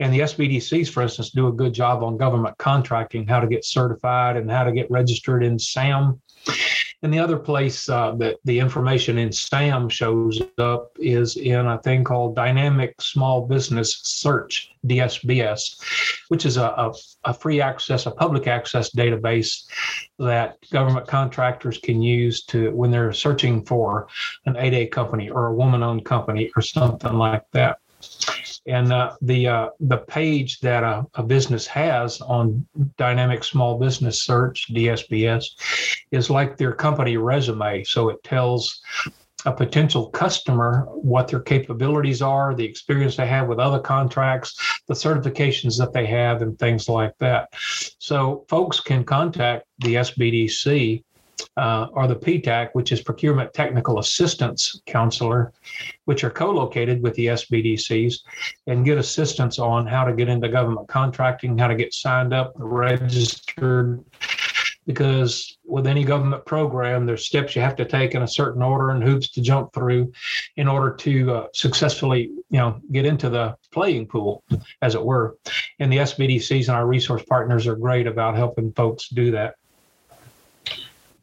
And 0.00 0.12
the 0.12 0.20
SBDCs, 0.20 0.90
for 0.90 1.02
instance, 1.02 1.30
do 1.30 1.48
a 1.48 1.52
good 1.52 1.72
job 1.72 2.02
on 2.02 2.16
government 2.16 2.56
contracting, 2.58 3.26
how 3.26 3.40
to 3.40 3.48
get 3.48 3.64
certified 3.64 4.36
and 4.36 4.50
how 4.50 4.64
to 4.64 4.72
get 4.72 4.90
registered 4.90 5.42
in 5.42 5.58
SAM. 5.58 6.20
And 7.02 7.12
the 7.12 7.18
other 7.20 7.38
place 7.38 7.88
uh, 7.88 8.12
that 8.16 8.38
the 8.44 8.58
information 8.58 9.18
in 9.18 9.30
SAM 9.30 9.88
shows 9.88 10.40
up 10.58 10.96
is 10.98 11.36
in 11.36 11.66
a 11.66 11.80
thing 11.82 12.02
called 12.02 12.34
Dynamic 12.34 13.00
Small 13.00 13.46
Business 13.46 14.00
Search, 14.02 14.72
DSBS, 14.86 15.80
which 16.28 16.44
is 16.44 16.56
a, 16.56 16.64
a, 16.64 16.92
a 17.24 17.34
free 17.34 17.60
access, 17.60 18.06
a 18.06 18.10
public 18.10 18.48
access 18.48 18.90
database 18.90 19.66
that 20.18 20.56
government 20.72 21.06
contractors 21.06 21.78
can 21.78 22.02
use 22.02 22.44
to 22.46 22.72
when 22.72 22.90
they're 22.90 23.12
searching 23.12 23.64
for 23.64 24.08
an 24.46 24.54
8A 24.54 24.90
company 24.90 25.30
or 25.30 25.46
a 25.46 25.54
woman 25.54 25.84
owned 25.84 26.04
company 26.04 26.50
or 26.56 26.62
something 26.62 27.14
like 27.14 27.44
that. 27.52 27.78
And 28.66 28.92
uh, 28.92 29.16
the 29.22 29.48
uh, 29.48 29.68
the 29.80 29.98
page 29.98 30.60
that 30.60 30.84
a, 30.84 31.06
a, 31.14 31.22
business 31.22 31.66
has 31.66 32.20
on 32.20 32.66
Dynamic 32.98 33.42
Small 33.42 33.78
Business 33.78 34.22
Search 34.22 34.66
(DSBS) 34.72 35.44
is 36.10 36.28
like 36.28 36.56
their 36.56 36.74
company 36.74 37.16
resume. 37.16 37.84
So 37.84 38.10
it 38.10 38.22
tells 38.24 38.82
a 39.46 39.52
potential 39.52 40.10
customer 40.10 40.86
what 40.90 41.28
their 41.28 41.40
capabilities 41.40 42.20
are, 42.20 42.54
the 42.54 42.64
experience 42.64 43.16
they 43.16 43.26
have 43.26 43.48
with 43.48 43.58
other 43.58 43.78
contracts, 43.78 44.80
the 44.88 44.94
certifications 44.94 45.78
that 45.78 45.92
they 45.92 46.06
have, 46.06 46.42
and 46.42 46.58
things 46.58 46.88
like 46.88 47.16
that. 47.18 47.48
So 47.98 48.44
folks 48.48 48.80
can 48.80 49.04
contact 49.04 49.64
the 49.78 49.94
SBDC 49.94 51.04
uh, 51.58 51.88
or 51.92 52.06
the 52.06 52.14
PTAC, 52.14 52.70
which 52.72 52.92
is 52.92 53.02
Procurement 53.02 53.52
Technical 53.52 53.98
Assistance 53.98 54.80
Counselor, 54.86 55.52
which 56.04 56.22
are 56.22 56.30
co 56.30 56.52
located 56.52 57.02
with 57.02 57.14
the 57.14 57.26
SBDCs, 57.26 58.20
and 58.68 58.84
get 58.84 58.96
assistance 58.96 59.58
on 59.58 59.84
how 59.84 60.04
to 60.04 60.14
get 60.14 60.28
into 60.28 60.48
government 60.48 60.88
contracting, 60.88 61.58
how 61.58 61.66
to 61.66 61.74
get 61.74 61.92
signed 61.92 62.32
up, 62.32 62.52
registered. 62.56 64.04
Because 64.86 65.58
with 65.66 65.86
any 65.86 66.02
government 66.02 66.46
program, 66.46 67.04
there's 67.04 67.26
steps 67.26 67.54
you 67.54 67.60
have 67.60 67.76
to 67.76 67.84
take 67.84 68.14
in 68.14 68.22
a 68.22 68.28
certain 68.28 68.62
order 68.62 68.90
and 68.90 69.02
hoops 69.02 69.28
to 69.32 69.42
jump 69.42 69.74
through 69.74 70.10
in 70.56 70.66
order 70.66 70.94
to 70.94 71.30
uh, 71.30 71.46
successfully, 71.52 72.30
you 72.48 72.58
know, 72.58 72.80
get 72.90 73.04
into 73.04 73.28
the 73.28 73.54
playing 73.70 74.06
pool, 74.06 74.44
as 74.80 74.94
it 74.94 75.04
were. 75.04 75.36
And 75.80 75.92
the 75.92 75.98
SBDCs 75.98 76.68
and 76.68 76.76
our 76.76 76.86
resource 76.86 77.22
partners 77.28 77.66
are 77.66 77.76
great 77.76 78.06
about 78.06 78.36
helping 78.36 78.72
folks 78.72 79.08
do 79.08 79.30
that. 79.32 79.56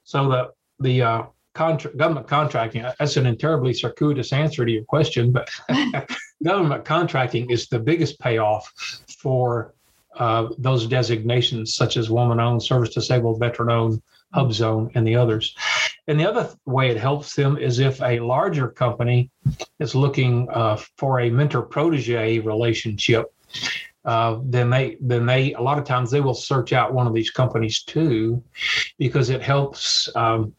So 0.06 0.30
the 0.30 0.52
the 0.80 1.02
uh, 1.02 1.24
contra- 1.54 1.96
government 1.96 2.28
contracting 2.28 2.86
that's 3.00 3.18
an 3.18 3.38
terribly 3.38 3.74
circuitous 3.74 4.32
answer 4.32 4.66
to 4.66 4.72
your 4.72 4.84
question, 4.86 5.32
but 5.32 5.50
government 6.44 6.86
contracting 6.86 7.50
is 7.50 7.68
the 7.68 7.80
biggest 7.80 8.20
payoff 8.20 8.72
for 9.20 9.74
uh, 10.16 10.50
those 10.58 10.88
designations, 10.88 11.76
such 11.76 11.98
as 11.98 12.10
woman-owned, 12.10 12.64
service-disabled, 12.64 13.40
veteran-owned, 13.40 14.02
hub 14.34 14.54
zone, 14.54 14.90
and 14.96 15.06
the 15.06 15.16
others. 15.16 15.56
And 16.08 16.20
the 16.20 16.30
other 16.30 16.50
way 16.66 16.90
it 16.90 16.98
helps 16.98 17.36
them 17.36 17.58
is 17.58 17.80
if 17.80 18.02
a 18.02 18.20
larger 18.20 18.70
company 18.70 19.30
is 19.80 19.96
looking 19.96 20.48
uh, 20.52 20.78
for 20.98 21.20
a 21.20 21.30
mentor 21.30 21.64
protege 21.64 22.40
relationship 22.40 23.34
uh, 24.06 24.40
then 24.44 24.70
they 24.70 24.98
then 25.02 25.26
they 25.26 25.54
a 25.54 25.62
lot 25.62 25.78
of 25.78 25.84
times 25.84 26.12
they 26.12 26.22
will 26.22 26.36
search 26.36 26.74
out 26.74 26.94
one 26.94 27.08
of 27.08 27.14
these 27.14 27.32
companies 27.32 27.84
too, 27.84 28.42
because 28.98 29.30
it 29.30 29.42
helps. 29.42 30.10
Um, 30.16 30.54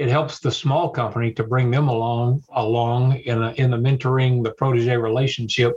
it 0.00 0.08
helps 0.08 0.38
the 0.38 0.50
small 0.50 0.88
company 0.88 1.30
to 1.30 1.44
bring 1.44 1.70
them 1.70 1.88
along 1.88 2.42
along 2.54 3.18
in 3.18 3.42
a, 3.42 3.50
in 3.52 3.70
the 3.70 3.76
mentoring 3.76 4.42
the 4.42 4.50
protege 4.52 4.96
relationship 4.96 5.74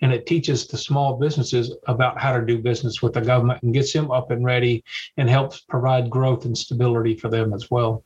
and 0.00 0.12
it 0.12 0.26
teaches 0.26 0.68
the 0.68 0.78
small 0.78 1.16
businesses 1.16 1.74
about 1.88 2.16
how 2.16 2.38
to 2.38 2.46
do 2.46 2.56
business 2.58 3.02
with 3.02 3.12
the 3.12 3.20
government 3.20 3.60
and 3.64 3.74
gets 3.74 3.92
them 3.92 4.12
up 4.12 4.30
and 4.30 4.44
ready 4.44 4.84
and 5.16 5.28
helps 5.28 5.58
provide 5.58 6.08
growth 6.08 6.44
and 6.44 6.56
stability 6.56 7.16
for 7.16 7.28
them 7.28 7.52
as 7.52 7.68
well 7.68 8.04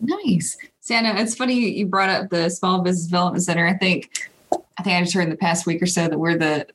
nice 0.00 0.56
santa 0.78 1.20
it's 1.20 1.34
funny 1.34 1.54
you 1.54 1.84
brought 1.84 2.08
up 2.08 2.30
the 2.30 2.48
small 2.48 2.82
business 2.82 3.06
development 3.06 3.42
center 3.42 3.66
i 3.66 3.74
think 3.74 4.30
i 4.78 4.82
think 4.82 4.96
i 4.96 5.00
just 5.00 5.14
heard 5.14 5.24
in 5.24 5.30
the 5.30 5.36
past 5.36 5.66
week 5.66 5.82
or 5.82 5.86
so 5.86 6.08
that 6.08 6.18
we're 6.18 6.36
the 6.36 6.66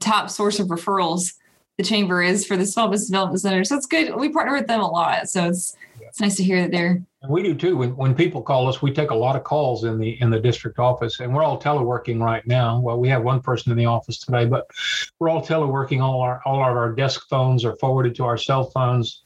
top 0.00 0.30
source 0.30 0.58
of 0.58 0.68
referrals 0.68 1.34
the 1.76 1.84
chamber 1.84 2.22
is 2.22 2.46
for 2.46 2.56
the 2.56 2.66
small 2.66 2.88
business 2.88 3.08
development 3.08 3.40
center 3.40 3.64
so 3.64 3.76
it's 3.76 3.86
good 3.86 4.14
we 4.16 4.28
partner 4.28 4.54
with 4.54 4.66
them 4.66 4.80
a 4.80 4.88
lot 4.88 5.28
so 5.28 5.46
it's 5.46 5.76
it's 6.00 6.20
nice 6.20 6.36
to 6.36 6.44
hear 6.44 6.62
that 6.62 6.70
they're 6.70 7.02
and 7.26 7.34
we 7.34 7.42
do 7.42 7.56
too. 7.56 7.76
When 7.76 7.96
when 7.96 8.14
people 8.14 8.40
call 8.40 8.68
us, 8.68 8.80
we 8.80 8.92
take 8.92 9.10
a 9.10 9.14
lot 9.14 9.34
of 9.34 9.42
calls 9.42 9.82
in 9.82 9.98
the 9.98 10.20
in 10.20 10.30
the 10.30 10.38
district 10.38 10.78
office, 10.78 11.18
and 11.18 11.34
we're 11.34 11.42
all 11.42 11.60
teleworking 11.60 12.22
right 12.22 12.46
now. 12.46 12.78
Well, 12.78 13.00
we 13.00 13.08
have 13.08 13.24
one 13.24 13.40
person 13.40 13.72
in 13.72 13.78
the 13.78 13.86
office 13.86 14.18
today, 14.18 14.44
but 14.44 14.70
we're 15.18 15.28
all 15.28 15.44
teleworking. 15.44 16.00
All 16.00 16.20
our 16.20 16.40
all 16.46 16.60
of 16.60 16.76
our 16.76 16.92
desk 16.92 17.28
phones 17.28 17.64
are 17.64 17.74
forwarded 17.76 18.14
to 18.16 18.24
our 18.24 18.36
cell 18.38 18.70
phones, 18.70 19.22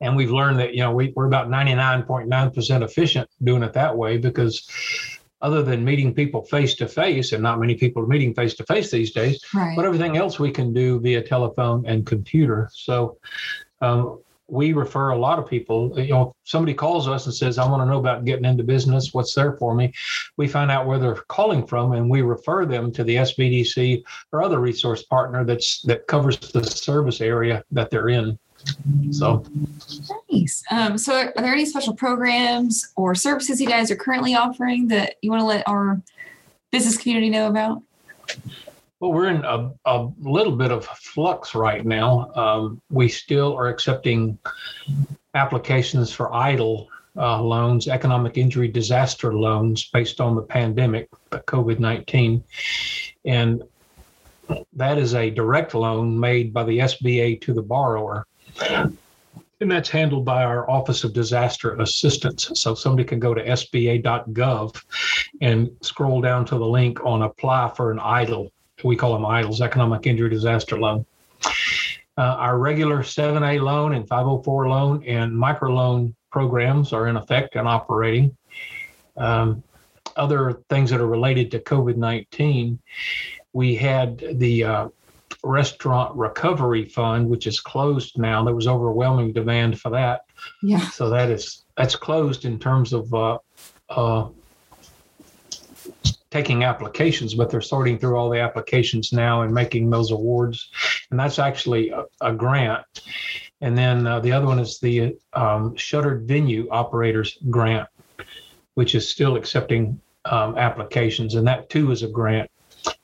and 0.00 0.16
we've 0.16 0.30
learned 0.30 0.58
that 0.60 0.72
you 0.72 0.80
know 0.80 0.90
we, 0.90 1.12
we're 1.14 1.26
about 1.26 1.50
ninety 1.50 1.74
nine 1.74 2.02
point 2.02 2.28
nine 2.28 2.50
percent 2.50 2.82
efficient 2.82 3.28
doing 3.44 3.62
it 3.62 3.74
that 3.74 3.94
way 3.94 4.16
because 4.16 4.66
other 5.42 5.62
than 5.62 5.84
meeting 5.84 6.14
people 6.14 6.42
face 6.42 6.74
to 6.76 6.88
face, 6.88 7.32
and 7.32 7.42
not 7.42 7.60
many 7.60 7.74
people 7.74 8.02
are 8.02 8.06
meeting 8.06 8.34
face 8.34 8.54
to 8.54 8.64
face 8.64 8.90
these 8.90 9.12
days, 9.12 9.42
right. 9.54 9.74
but 9.76 9.84
everything 9.84 10.16
else 10.16 10.38
we 10.38 10.50
can 10.50 10.72
do 10.72 11.00
via 11.00 11.22
telephone 11.22 11.84
and 11.86 12.06
computer. 12.06 12.68
So. 12.72 13.18
Um, 13.82 14.18
we 14.50 14.72
refer 14.72 15.10
a 15.10 15.18
lot 15.18 15.38
of 15.38 15.48
people. 15.48 15.98
You 15.98 16.08
know, 16.08 16.34
somebody 16.44 16.74
calls 16.74 17.08
us 17.08 17.26
and 17.26 17.34
says, 17.34 17.56
"I 17.56 17.68
want 17.68 17.82
to 17.82 17.86
know 17.86 17.98
about 17.98 18.24
getting 18.24 18.44
into 18.44 18.64
business. 18.64 19.14
What's 19.14 19.34
there 19.34 19.56
for 19.56 19.74
me?" 19.74 19.92
We 20.36 20.48
find 20.48 20.70
out 20.70 20.86
where 20.86 20.98
they're 20.98 21.14
calling 21.28 21.66
from, 21.66 21.92
and 21.92 22.10
we 22.10 22.22
refer 22.22 22.66
them 22.66 22.92
to 22.92 23.04
the 23.04 23.16
SBDC 23.16 24.02
or 24.32 24.42
other 24.42 24.58
resource 24.58 25.04
partner 25.04 25.44
that's 25.44 25.82
that 25.82 26.06
covers 26.06 26.38
the 26.38 26.64
service 26.64 27.20
area 27.20 27.64
that 27.70 27.90
they're 27.90 28.08
in. 28.08 28.38
So 29.10 29.44
nice. 30.30 30.62
Um, 30.70 30.98
so, 30.98 31.30
are 31.36 31.42
there 31.42 31.52
any 31.52 31.66
special 31.66 31.94
programs 31.94 32.92
or 32.96 33.14
services 33.14 33.60
you 33.60 33.66
guys 33.66 33.90
are 33.90 33.96
currently 33.96 34.34
offering 34.34 34.88
that 34.88 35.16
you 35.22 35.30
want 35.30 35.40
to 35.40 35.46
let 35.46 35.66
our 35.68 36.00
business 36.70 36.96
community 36.96 37.30
know 37.30 37.48
about? 37.48 37.82
Well, 39.00 39.12
we're 39.12 39.28
in 39.28 39.44
a, 39.44 39.72
a 39.86 40.08
little 40.20 40.54
bit 40.54 40.70
of 40.70 40.84
flux 40.84 41.54
right 41.54 41.84
now. 41.84 42.30
Um, 42.34 42.82
we 42.90 43.08
still 43.08 43.56
are 43.56 43.68
accepting 43.68 44.38
applications 45.34 46.12
for 46.12 46.28
EIDL 46.30 46.86
uh, 47.16 47.42
loans, 47.42 47.88
economic 47.88 48.36
injury 48.36 48.68
disaster 48.68 49.34
loans, 49.34 49.88
based 49.88 50.20
on 50.20 50.36
the 50.36 50.42
pandemic, 50.42 51.08
COVID 51.30 51.78
19. 51.78 52.44
And 53.24 53.62
that 54.74 54.98
is 54.98 55.14
a 55.14 55.30
direct 55.30 55.74
loan 55.74 56.18
made 56.18 56.52
by 56.52 56.64
the 56.64 56.78
SBA 56.78 57.40
to 57.42 57.52
the 57.52 57.62
borrower. 57.62 58.26
And 59.60 59.70
that's 59.70 59.90
handled 59.90 60.24
by 60.24 60.42
our 60.42 60.68
Office 60.70 61.04
of 61.04 61.12
Disaster 61.12 61.78
Assistance. 61.80 62.50
So 62.54 62.74
somebody 62.74 63.06
can 63.06 63.20
go 63.20 63.34
to 63.34 63.44
sba.gov 63.44 64.82
and 65.42 65.70
scroll 65.82 66.22
down 66.22 66.46
to 66.46 66.56
the 66.56 66.66
link 66.66 67.04
on 67.04 67.22
apply 67.22 67.70
for 67.76 67.90
an 67.90 67.98
EIDL 67.98 68.50
we 68.84 68.96
call 68.96 69.12
them 69.12 69.22
EIDLs, 69.22 69.60
economic 69.60 70.06
injury 70.06 70.30
disaster 70.30 70.78
loan. 70.78 71.04
Uh, 72.18 72.22
our 72.38 72.58
regular 72.58 72.98
7A 72.98 73.60
loan 73.62 73.94
and 73.94 74.06
504 74.06 74.68
loan 74.68 75.04
and 75.04 75.32
microloan 75.32 76.14
programs 76.30 76.92
are 76.92 77.08
in 77.08 77.16
effect 77.16 77.56
and 77.56 77.66
operating. 77.66 78.36
Um, 79.16 79.62
other 80.16 80.60
things 80.68 80.90
that 80.90 81.00
are 81.00 81.06
related 81.06 81.50
to 81.52 81.60
COVID 81.60 81.96
19, 81.96 82.78
we 83.52 83.74
had 83.74 84.18
the 84.38 84.64
uh, 84.64 84.88
Restaurant 85.42 86.16
Recovery 86.16 86.84
Fund, 86.84 87.28
which 87.28 87.46
is 87.46 87.60
closed 87.60 88.18
now. 88.18 88.44
There 88.44 88.54
was 88.54 88.66
overwhelming 88.66 89.32
demand 89.32 89.80
for 89.80 89.90
that. 89.90 90.22
Yeah. 90.62 90.80
So 90.90 91.08
that 91.10 91.30
is 91.30 91.64
that's 91.76 91.96
closed 91.96 92.44
in 92.44 92.58
terms 92.58 92.92
of 92.92 93.12
uh, 93.14 93.38
uh, 93.88 94.28
taking 96.30 96.64
applications, 96.64 97.34
but 97.34 97.50
they're 97.50 97.60
sorting 97.60 97.98
through 97.98 98.16
all 98.16 98.30
the 98.30 98.40
applications 98.40 99.12
now 99.12 99.42
and 99.42 99.52
making 99.52 99.90
those 99.90 100.10
awards. 100.10 100.70
And 101.10 101.18
that's 101.18 101.38
actually 101.38 101.90
a, 101.90 102.04
a 102.20 102.32
grant. 102.32 102.84
And 103.60 103.76
then 103.76 104.06
uh, 104.06 104.20
the 104.20 104.32
other 104.32 104.46
one 104.46 104.58
is 104.58 104.78
the 104.78 105.16
um, 105.32 105.76
Shuttered 105.76 106.26
Venue 106.26 106.68
Operators 106.70 107.38
Grant, 107.50 107.88
which 108.74 108.94
is 108.94 109.08
still 109.08 109.36
accepting 109.36 110.00
um, 110.24 110.56
applications. 110.56 111.34
And 111.34 111.46
that 111.46 111.68
too 111.68 111.90
is 111.90 112.02
a 112.02 112.08
grant. 112.08 112.50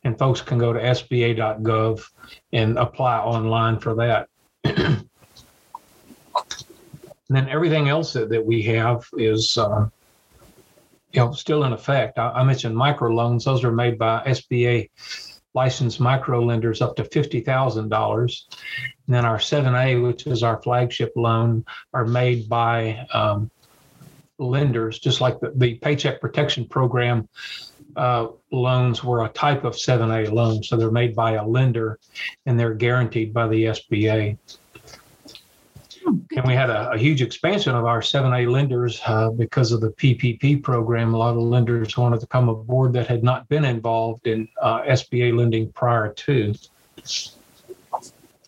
And 0.05 0.19
folks 0.19 0.41
can 0.41 0.59
go 0.59 0.73
to 0.73 0.81
sba.gov 0.81 2.05
and 2.53 2.79
apply 2.79 3.19
online 3.19 3.79
for 3.79 3.95
that. 3.97 4.29
and 4.65 5.09
then 7.29 7.49
everything 7.49 7.89
else 7.89 8.13
that, 8.13 8.29
that 8.31 8.45
we 8.45 8.63
have 8.63 9.07
is 9.17 9.59
uh, 9.59 9.89
you 11.13 11.21
know, 11.21 11.33
still 11.33 11.65
in 11.65 11.73
effect. 11.73 12.19
I, 12.19 12.31
I 12.31 12.45
mentioned 12.45 12.77
microloans; 12.77 13.45
those 13.45 13.65
are 13.65 13.73
made 13.73 13.99
by 13.99 14.23
SBA 14.27 14.91
licensed 15.55 15.99
micro 15.99 16.41
lenders 16.45 16.83
up 16.83 16.95
to 16.97 17.05
fifty 17.05 17.41
thousand 17.41 17.89
dollars. 17.89 18.47
And 19.07 19.15
then 19.15 19.25
our 19.25 19.39
7A, 19.39 20.03
which 20.05 20.27
is 20.27 20.43
our 20.43 20.61
flagship 20.63 21.13
loan, 21.17 21.65
are 21.95 22.05
made 22.05 22.49
by 22.49 23.07
um, 23.15 23.51
lenders, 24.39 24.99
just 24.99 25.21
like 25.21 25.41
the, 25.41 25.53
the 25.55 25.75
Paycheck 25.77 26.21
Protection 26.21 26.67
Program 26.67 27.29
uh, 27.97 28.29
loans 28.53 29.03
were 29.03 29.25
a 29.25 29.29
type 29.31 29.65
of 29.65 29.75
7A 29.75 30.31
loan. 30.31 30.63
So 30.63 30.77
they're 30.77 30.91
made 30.91 31.15
by 31.15 31.33
a 31.33 31.47
lender 31.47 31.99
and 32.45 32.59
they're 32.59 32.75
guaranteed 32.75 33.33
by 33.33 33.49
the 33.49 33.65
SBA. 33.65 34.39
And 36.07 36.47
we 36.47 36.55
had 36.55 36.71
a, 36.71 36.93
a, 36.93 36.99
huge 36.99 37.21
expansion 37.21 37.75
of 37.75 37.85
our 37.85 38.01
7A 38.01 38.49
lenders 38.49 39.01
uh, 39.07 39.31
because 39.31 39.73
of 39.73 39.81
the 39.81 39.91
PPP 39.91 40.63
program. 40.63 41.15
A 41.15 41.17
lot 41.17 41.35
of 41.35 41.43
lenders 41.43 41.97
wanted 41.97 42.21
to 42.21 42.27
come 42.29 42.49
aboard 42.49 42.93
that 42.93 43.09
had 43.09 43.25
not 43.25 43.49
been 43.49 43.65
involved 43.65 44.27
in 44.27 44.47
uh, 44.61 44.83
SBA 44.83 45.37
lending 45.37 45.73
prior 45.73 46.13
to. 46.13 46.55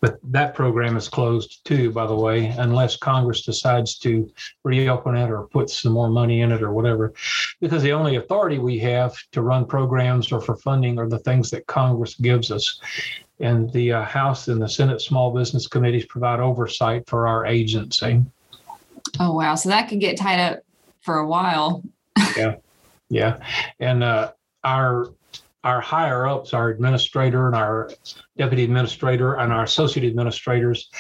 But 0.00 0.19
that 0.23 0.55
program 0.55 0.97
is 0.97 1.09
closed 1.09 1.64
too, 1.64 1.90
by 1.90 2.07
the 2.07 2.14
way, 2.14 2.47
unless 2.47 2.97
Congress 2.97 3.43
decides 3.43 3.99
to 3.99 4.31
reopen 4.64 5.17
it 5.17 5.31
or 5.31 5.49
put 5.49 5.71
some 5.71 5.93
more 5.93 6.09
money 6.09 6.43
in 6.43 6.52
it 6.52 6.62
or 6.62 6.73
whatever. 6.73 7.12
Because 7.61 7.83
the 7.83 7.93
only 7.93 8.17
authority 8.17 8.59
we 8.59 8.78
have 8.78 9.17
to 9.33 9.43
run 9.43 9.67
programs 9.67 10.31
or 10.31 10.40
for 10.40 10.57
funding 10.57 10.99
are 10.99 11.09
the 11.09 11.19
things 11.21 11.50
that 11.50 11.67
Congress 11.67 12.14
gives 12.14 12.50
us 12.50 12.81
and 13.40 13.73
the 13.73 13.93
uh, 13.93 14.02
House 14.05 14.49
and 14.49 14.61
the 14.61 14.69
Senate 14.69 15.00
Small 15.00 15.33
Business 15.33 15.67
Committees 15.67 16.07
provide 16.07 16.40
oversight 16.40 17.09
for 17.09 17.28
our 17.28 17.47
agency. 17.47 18.25
Oh 19.21 19.33
wow! 19.35 19.55
So 19.55 19.69
that 19.69 19.88
could 19.88 20.00
get 20.00 20.17
tied 20.17 20.40
up 20.40 20.61
for 21.00 21.19
a 21.19 21.26
while. 21.26 21.83
yeah, 22.37 22.57
yeah, 23.09 23.38
and 23.81 24.02
uh, 24.02 24.33
our 24.64 25.12
our 25.65 25.81
higher 25.81 26.27
ups, 26.27 26.55
our 26.55 26.69
administrator 26.71 27.47
and 27.47 27.57
our 27.57 27.91
deputy 28.37 28.65
administrator 28.65 29.35
and 29.35 29.53
our 29.53 29.65
associate 29.65 30.07
administrators 30.07 30.91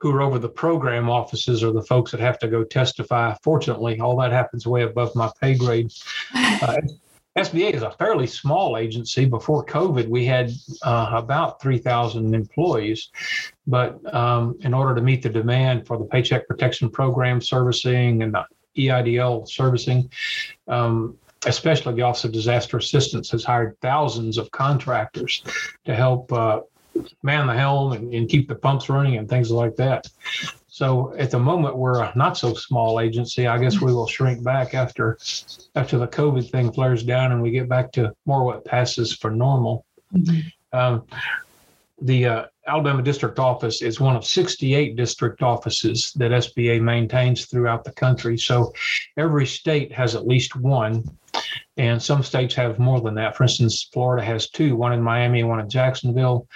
who 0.00 0.12
are 0.12 0.22
over 0.22 0.38
the 0.38 0.48
program 0.48 1.08
offices 1.08 1.62
are 1.62 1.72
the 1.72 1.82
folks 1.82 2.10
that 2.10 2.20
have 2.20 2.38
to 2.38 2.48
go 2.48 2.64
testify. 2.64 3.34
Fortunately, 3.42 4.00
all 4.00 4.16
that 4.16 4.32
happens 4.32 4.66
way 4.66 4.82
above 4.82 5.14
my 5.14 5.30
pay 5.40 5.54
grade. 5.54 5.92
Uh, 6.34 6.78
SBA 7.38 7.72
is 7.72 7.82
a 7.82 7.90
fairly 7.92 8.26
small 8.26 8.76
agency. 8.76 9.24
Before 9.24 9.64
COVID, 9.64 10.08
we 10.08 10.26
had 10.26 10.50
uh, 10.82 11.12
about 11.14 11.62
3,000 11.62 12.34
employees. 12.34 13.10
But 13.66 14.14
um, 14.14 14.58
in 14.60 14.74
order 14.74 14.94
to 14.94 15.00
meet 15.00 15.22
the 15.22 15.30
demand 15.30 15.86
for 15.86 15.96
the 15.96 16.04
Paycheck 16.04 16.46
Protection 16.46 16.90
Program 16.90 17.40
servicing 17.40 18.22
and 18.22 18.34
the 18.34 18.44
EIDL 18.76 19.48
servicing, 19.48 20.10
um, 20.68 21.16
especially 21.46 21.94
the 21.94 22.02
Office 22.02 22.24
of 22.24 22.32
Disaster 22.32 22.76
Assistance 22.76 23.30
has 23.30 23.44
hired 23.44 23.78
thousands 23.80 24.38
of 24.38 24.50
contractors 24.50 25.42
to 25.84 25.94
help 25.94 26.32
uh, 26.32 26.60
man 27.22 27.46
the 27.46 27.54
helm 27.54 27.92
and, 27.92 28.12
and 28.14 28.28
keep 28.28 28.48
the 28.48 28.54
pumps 28.54 28.88
running 28.88 29.16
and 29.16 29.28
things 29.28 29.50
like 29.50 29.76
that. 29.76 30.08
So 30.68 31.14
at 31.18 31.30
the 31.30 31.38
moment, 31.38 31.76
we're 31.76 32.02
a 32.02 32.12
not 32.16 32.38
so 32.38 32.54
small 32.54 32.98
agency. 32.98 33.46
I 33.46 33.58
guess 33.58 33.80
we 33.80 33.92
will 33.92 34.06
shrink 34.06 34.42
back 34.42 34.74
after 34.74 35.18
after 35.74 35.98
the 35.98 36.08
COVID 36.08 36.50
thing 36.50 36.72
flares 36.72 37.02
down 37.02 37.32
and 37.32 37.42
we 37.42 37.50
get 37.50 37.68
back 37.68 37.92
to 37.92 38.14
more 38.24 38.44
what 38.44 38.64
passes 38.64 39.14
for 39.14 39.30
normal. 39.30 39.84
Mm-hmm. 40.14 40.78
Um, 40.78 41.04
the 42.02 42.26
uh, 42.26 42.44
Alabama 42.66 43.02
District 43.02 43.38
Office 43.38 43.82
is 43.82 44.00
one 44.00 44.16
of 44.16 44.24
68 44.24 44.96
district 44.96 45.42
offices 45.42 46.12
that 46.16 46.30
SBA 46.30 46.80
maintains 46.80 47.46
throughout 47.46 47.84
the 47.84 47.92
country. 47.92 48.38
So 48.38 48.72
every 49.16 49.46
state 49.46 49.92
has 49.92 50.14
at 50.14 50.26
least 50.26 50.56
one. 50.56 51.04
And 51.78 52.00
some 52.00 52.22
states 52.22 52.54
have 52.56 52.78
more 52.78 53.00
than 53.00 53.14
that. 53.14 53.36
For 53.36 53.44
instance, 53.44 53.88
Florida 53.90 54.22
has 54.22 54.50
two, 54.50 54.76
one 54.76 54.92
in 54.92 55.02
Miami, 55.02 55.42
one 55.42 55.60
in 55.60 55.68
Jacksonville. 55.68 56.46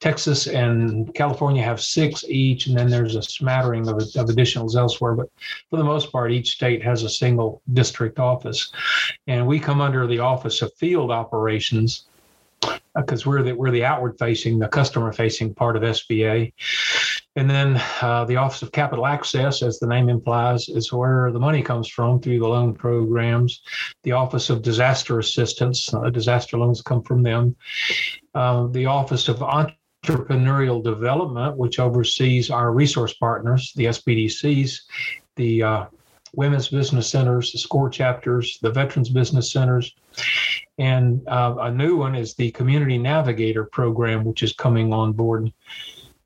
Texas 0.00 0.46
and 0.46 1.12
California 1.14 1.62
have 1.62 1.80
six 1.80 2.24
each, 2.28 2.68
and 2.68 2.78
then 2.78 2.88
there's 2.88 3.16
a 3.16 3.22
smattering 3.22 3.88
of, 3.88 3.96
of 3.96 4.28
additionals 4.28 4.76
elsewhere. 4.76 5.14
But 5.14 5.28
for 5.70 5.76
the 5.76 5.84
most 5.84 6.12
part, 6.12 6.30
each 6.30 6.52
state 6.52 6.84
has 6.84 7.02
a 7.02 7.08
single 7.08 7.62
district 7.72 8.20
office. 8.20 8.72
And 9.26 9.46
we 9.46 9.58
come 9.58 9.80
under 9.80 10.06
the 10.06 10.20
Office 10.20 10.62
of 10.62 10.72
Field 10.74 11.10
Operations 11.10 12.04
because 12.96 13.24
we're 13.24 13.42
the 13.42 13.52
we're 13.52 13.70
the 13.70 13.84
outward 13.84 14.16
facing, 14.18 14.58
the 14.58 14.68
customer 14.68 15.12
facing 15.12 15.54
part 15.54 15.76
of 15.76 15.82
SBA. 15.82 16.52
And 17.34 17.48
then 17.48 17.82
uh, 18.02 18.26
the 18.26 18.36
Office 18.36 18.60
of 18.60 18.72
Capital 18.72 19.06
Access, 19.06 19.62
as 19.62 19.78
the 19.78 19.86
name 19.86 20.10
implies, 20.10 20.68
is 20.68 20.92
where 20.92 21.32
the 21.32 21.38
money 21.38 21.62
comes 21.62 21.88
from 21.88 22.20
through 22.20 22.38
the 22.38 22.48
loan 22.48 22.74
programs. 22.74 23.62
The 24.02 24.12
Office 24.12 24.50
of 24.50 24.60
Disaster 24.60 25.18
Assistance, 25.18 25.92
uh, 25.94 26.10
disaster 26.10 26.58
loans 26.58 26.82
come 26.82 27.02
from 27.02 27.22
them. 27.22 27.56
Uh, 28.34 28.66
the 28.66 28.84
Office 28.84 29.28
of 29.28 29.38
Entrepreneurial 29.38 30.84
Development, 30.84 31.56
which 31.56 31.78
oversees 31.78 32.50
our 32.50 32.70
resource 32.72 33.14
partners, 33.14 33.72
the 33.76 33.86
SBDCs, 33.86 34.80
the 35.36 35.62
uh, 35.62 35.84
women's 36.34 36.68
business 36.68 37.08
centers, 37.08 37.52
the 37.52 37.58
SCORE 37.58 37.88
chapters, 37.88 38.58
the 38.60 38.70
veterans 38.70 39.08
business 39.08 39.52
centers. 39.52 39.94
And 40.82 41.22
uh, 41.28 41.54
a 41.60 41.70
new 41.70 41.96
one 41.96 42.16
is 42.16 42.34
the 42.34 42.50
Community 42.50 42.98
Navigator 42.98 43.66
program, 43.66 44.24
which 44.24 44.42
is 44.42 44.52
coming 44.52 44.92
on 44.92 45.12
board. 45.12 45.52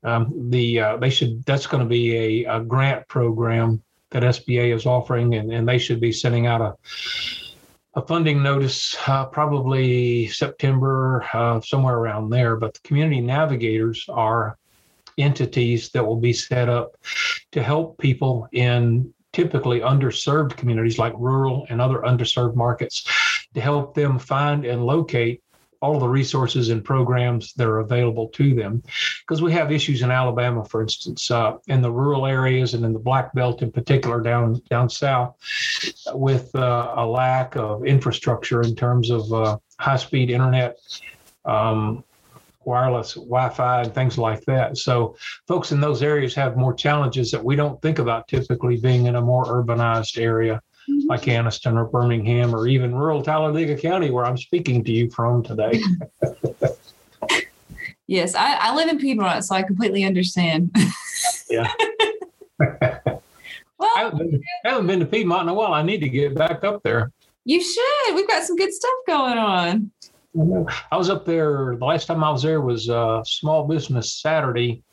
Um, 0.03 0.49
the 0.49 0.79
uh, 0.79 0.97
they 0.97 1.11
should 1.11 1.43
that's 1.43 1.67
going 1.67 1.83
to 1.83 1.87
be 1.87 2.43
a, 2.43 2.55
a, 2.55 2.61
grant 2.61 3.07
program 3.07 3.83
that 4.09 4.23
SBA 4.23 4.75
is 4.75 4.87
offering, 4.87 5.35
and, 5.35 5.53
and 5.53 5.69
they 5.69 5.77
should 5.77 5.99
be 5.99 6.11
sending 6.11 6.47
out 6.47 6.61
a 6.61 6.73
a 7.93 8.01
funding 8.07 8.41
notice 8.41 8.97
uh, 9.05 9.25
probably 9.25 10.25
September, 10.25 11.23
uh, 11.33 11.61
somewhere 11.61 11.97
around 11.97 12.31
there. 12.31 12.55
But 12.55 12.73
the 12.73 12.79
community 12.79 13.21
navigators 13.21 14.05
are 14.09 14.57
entities 15.19 15.89
that 15.89 16.03
will 16.03 16.19
be 16.19 16.33
set 16.33 16.67
up 16.67 16.97
to 17.51 17.61
help 17.61 17.99
people 17.99 18.47
in 18.53 19.13
typically 19.33 19.81
underserved 19.81 20.57
communities 20.57 20.97
like 20.97 21.13
rural 21.15 21.67
and 21.69 21.79
other 21.79 21.99
underserved 21.99 22.55
markets 22.55 23.05
to 23.53 23.61
help 23.61 23.95
them 23.95 24.19
find 24.19 24.65
and 24.65 24.85
locate 24.85 25.41
all 25.81 25.99
the 25.99 26.07
resources 26.07 26.69
and 26.69 26.83
programs 26.83 27.53
that 27.53 27.67
are 27.67 27.79
available 27.79 28.27
to 28.29 28.55
them. 28.55 28.81
Because 29.21 29.41
we 29.41 29.51
have 29.51 29.71
issues 29.71 30.01
in 30.01 30.11
Alabama, 30.11 30.65
for 30.65 30.81
instance, 30.81 31.29
uh, 31.29 31.57
in 31.67 31.81
the 31.81 31.91
rural 31.91 32.25
areas 32.25 32.73
and 32.73 32.83
in 32.83 32.93
the 32.93 32.99
Black 32.99 33.33
Belt 33.33 33.61
in 33.61 33.71
particular 33.71 34.21
down 34.21 34.61
down 34.69 34.89
south, 34.89 35.35
with 36.13 36.53
uh, 36.55 36.93
a 36.97 37.05
lack 37.05 37.55
of 37.55 37.85
infrastructure 37.85 38.61
in 38.61 38.75
terms 38.75 39.09
of 39.09 39.31
uh, 39.31 39.57
high 39.79 39.97
speed 39.97 40.29
internet. 40.29 40.77
Um, 41.45 42.03
wireless 42.65 43.13
Wi-Fi 43.13 43.83
and 43.83 43.95
things 43.95 44.17
like 44.17 44.43
that. 44.43 44.77
So 44.77 45.15
folks 45.47 45.71
in 45.71 45.79
those 45.79 46.03
areas 46.03 46.35
have 46.35 46.57
more 46.57 46.73
challenges 46.73 47.31
that 47.31 47.41
we 47.41 47.55
don't 47.55 47.81
think 47.81 47.97
about 47.97 48.27
typically 48.27 48.75
being 48.75 49.05
in 49.05 49.15
a 49.15 49.21
more 49.21 49.45
urbanized 49.45 50.21
area 50.21 50.61
mm-hmm. 50.89 51.07
like 51.07 51.23
Anniston 51.23 51.75
or 51.75 51.85
Birmingham 51.85 52.55
or 52.55 52.67
even 52.67 52.95
rural 52.95 53.21
Talladega 53.21 53.77
County 53.77 54.09
where 54.09 54.25
I'm 54.25 54.37
speaking 54.37 54.83
to 54.83 54.91
you 54.91 55.09
from 55.09 55.43
today. 55.43 55.81
yes, 58.07 58.35
I, 58.35 58.53
I 58.55 58.75
live 58.75 58.89
in 58.89 58.97
Piedmont, 58.97 59.45
so 59.45 59.55
I 59.55 59.63
completely 59.63 60.03
understand. 60.03 60.75
yeah. 61.49 61.71
well, 62.59 63.21
I 63.81 64.03
haven't, 64.03 64.17
been, 64.17 64.41
I 64.65 64.69
haven't 64.69 64.87
been 64.87 64.99
to 64.99 65.05
Piedmont 65.05 65.43
in 65.43 65.49
a 65.49 65.53
while. 65.53 65.73
I 65.73 65.83
need 65.83 65.99
to 65.99 66.09
get 66.09 66.35
back 66.35 66.63
up 66.63 66.83
there. 66.83 67.11
You 67.45 67.63
should. 67.63 68.15
We've 68.15 68.27
got 68.27 68.43
some 68.43 68.55
good 68.55 68.73
stuff 68.73 68.95
going 69.07 69.37
on. 69.37 69.91
I 70.91 70.97
was 70.97 71.09
up 71.09 71.25
there. 71.25 71.75
The 71.77 71.85
last 71.85 72.05
time 72.05 72.23
I 72.23 72.29
was 72.29 72.43
there 72.43 72.61
was 72.61 72.89
uh, 72.89 73.23
Small 73.23 73.67
Business 73.67 74.13
Saturday. 74.21 74.83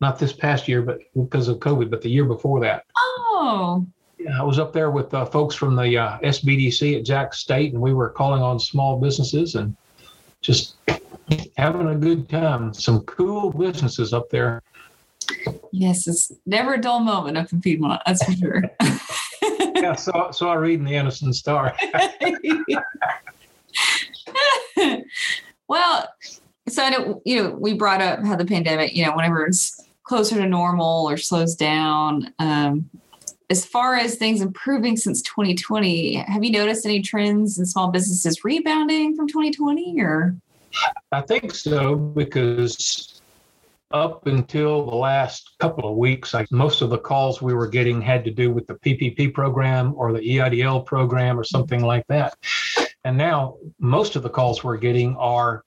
Not 0.00 0.18
this 0.18 0.32
past 0.32 0.68
year, 0.68 0.82
but 0.82 1.00
because 1.14 1.48
of 1.48 1.58
COVID, 1.58 1.90
but 1.90 2.02
the 2.02 2.10
year 2.10 2.24
before 2.24 2.60
that. 2.60 2.84
Oh. 2.96 3.86
I 4.32 4.42
was 4.42 4.58
up 4.58 4.72
there 4.72 4.90
with 4.90 5.12
uh, 5.12 5.26
folks 5.26 5.54
from 5.54 5.76
the 5.76 5.98
uh, 5.98 6.18
SBDC 6.20 6.98
at 6.98 7.04
Jax 7.04 7.40
State, 7.40 7.72
and 7.72 7.82
we 7.82 7.92
were 7.92 8.08
calling 8.08 8.42
on 8.42 8.58
small 8.58 8.98
businesses 8.98 9.54
and 9.54 9.76
just 10.40 10.76
having 11.56 11.88
a 11.88 11.94
good 11.94 12.28
time. 12.28 12.72
Some 12.72 13.00
cool 13.02 13.50
businesses 13.50 14.12
up 14.12 14.30
there. 14.30 14.62
Yes, 15.72 16.06
it's 16.06 16.32
never 16.46 16.74
a 16.74 16.80
dull 16.80 17.00
moment 17.00 17.36
up 17.36 17.52
in 17.52 17.60
Piedmont. 17.60 18.02
That's 18.06 18.24
for 18.24 18.32
sure. 18.32 18.62
yeah, 19.74 19.94
so 19.94 20.30
so 20.32 20.48
I 20.48 20.54
read 20.54 20.78
in 20.78 20.84
the 20.84 20.92
Anniston 20.92 21.34
Star. 21.34 21.74
well, 25.68 26.08
so 26.68 26.82
I 26.82 26.90
know, 26.90 27.22
you 27.24 27.42
know, 27.42 27.50
we 27.50 27.74
brought 27.74 28.00
up 28.00 28.24
how 28.24 28.36
the 28.36 28.44
pandemic, 28.44 28.94
you 28.94 29.04
know, 29.04 29.14
whenever 29.14 29.46
it's 29.46 29.80
closer 30.04 30.36
to 30.36 30.46
normal 30.46 31.08
or 31.08 31.16
slows 31.16 31.54
down, 31.54 32.32
um, 32.38 32.88
as 33.50 33.64
far 33.64 33.94
as 33.96 34.16
things 34.16 34.40
improving 34.40 34.96
since 34.96 35.20
2020, 35.22 36.14
have 36.14 36.42
you 36.42 36.50
noticed 36.50 36.86
any 36.86 37.02
trends 37.02 37.58
in 37.58 37.66
small 37.66 37.90
businesses 37.90 38.44
rebounding 38.44 39.14
from 39.14 39.28
2020 39.28 40.00
or? 40.00 40.36
I 41.12 41.20
think 41.20 41.54
so 41.54 41.94
because 41.94 43.20
up 43.90 44.26
until 44.26 44.86
the 44.86 44.96
last 44.96 45.52
couple 45.60 45.88
of 45.88 45.96
weeks, 45.96 46.34
most 46.50 46.82
of 46.82 46.90
the 46.90 46.98
calls 46.98 47.40
we 47.40 47.54
were 47.54 47.68
getting 47.68 48.00
had 48.02 48.24
to 48.24 48.30
do 48.30 48.50
with 48.50 48.66
the 48.66 48.74
PPP 48.74 49.32
program 49.32 49.94
or 49.96 50.12
the 50.12 50.18
EIDL 50.18 50.84
program 50.84 51.38
or 51.38 51.44
something 51.44 51.80
like 51.80 52.04
that. 52.08 52.34
And 53.04 53.16
now 53.16 53.56
most 53.78 54.16
of 54.16 54.22
the 54.22 54.30
calls 54.30 54.64
we're 54.64 54.78
getting 54.78 55.14
are, 55.16 55.62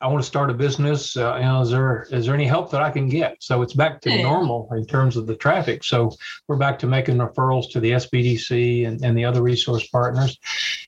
I 0.00 0.08
want 0.08 0.22
to 0.22 0.26
start 0.26 0.50
a 0.50 0.54
business. 0.54 1.16
Uh, 1.16 1.36
you 1.36 1.42
know, 1.42 1.62
is 1.62 1.70
there 1.70 2.06
is 2.10 2.26
there 2.26 2.34
any 2.34 2.46
help 2.46 2.70
that 2.72 2.82
I 2.82 2.90
can 2.90 3.08
get? 3.08 3.36
So 3.40 3.62
it's 3.62 3.72
back 3.72 4.02
to 4.02 4.22
normal 4.22 4.68
in 4.72 4.84
terms 4.84 5.16
of 5.16 5.26
the 5.26 5.34
traffic. 5.34 5.82
So 5.84 6.12
we're 6.48 6.56
back 6.56 6.78
to 6.80 6.86
making 6.86 7.16
referrals 7.16 7.70
to 7.72 7.80
the 7.80 7.92
SBDC 7.92 8.86
and, 8.86 9.02
and 9.02 9.16
the 9.16 9.24
other 9.24 9.40
resource 9.42 9.88
partners, 9.88 10.38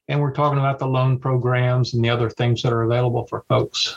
and 0.09 0.21
we're 0.21 0.33
talking 0.33 0.59
about 0.59 0.79
the 0.79 0.87
loan 0.87 1.19
programs 1.19 1.95
and 1.95 2.05
the 2.05 2.11
other 2.11 2.29
things 2.29 2.63
that 2.63 2.73
are 2.73 2.83
available 2.83 3.27
for 3.27 3.45
folks. 3.49 3.97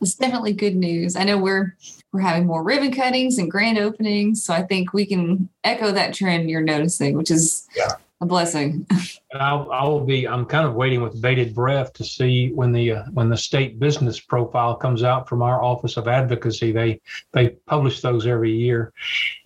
It's 0.00 0.14
definitely 0.14 0.54
good 0.54 0.74
news. 0.74 1.14
I 1.14 1.24
know 1.24 1.36
we're 1.36 1.76
we're 2.12 2.20
having 2.20 2.46
more 2.46 2.62
ribbon 2.62 2.92
cuttings 2.92 3.36
and 3.36 3.50
grand 3.50 3.76
openings, 3.76 4.42
so 4.42 4.54
I 4.54 4.62
think 4.62 4.94
we 4.94 5.04
can 5.04 5.50
echo 5.64 5.92
that 5.92 6.14
trend 6.14 6.48
you're 6.48 6.62
noticing, 6.62 7.14
which 7.16 7.30
is 7.30 7.68
yeah 7.76 7.92
a 8.22 8.26
blessing. 8.26 8.86
I'll, 9.34 9.70
I'll 9.72 10.00
be. 10.00 10.28
I'm 10.28 10.46
kind 10.46 10.66
of 10.66 10.74
waiting 10.74 11.02
with 11.02 11.20
bated 11.20 11.54
breath 11.54 11.92
to 11.94 12.04
see 12.04 12.52
when 12.52 12.70
the 12.70 12.92
uh, 12.92 13.04
when 13.12 13.28
the 13.28 13.36
state 13.36 13.78
business 13.78 14.20
profile 14.20 14.76
comes 14.76 15.02
out 15.02 15.28
from 15.28 15.42
our 15.42 15.62
Office 15.62 15.96
of 15.96 16.06
Advocacy. 16.06 16.70
They 16.70 17.00
they 17.32 17.50
publish 17.66 18.00
those 18.00 18.26
every 18.26 18.52
year, 18.52 18.92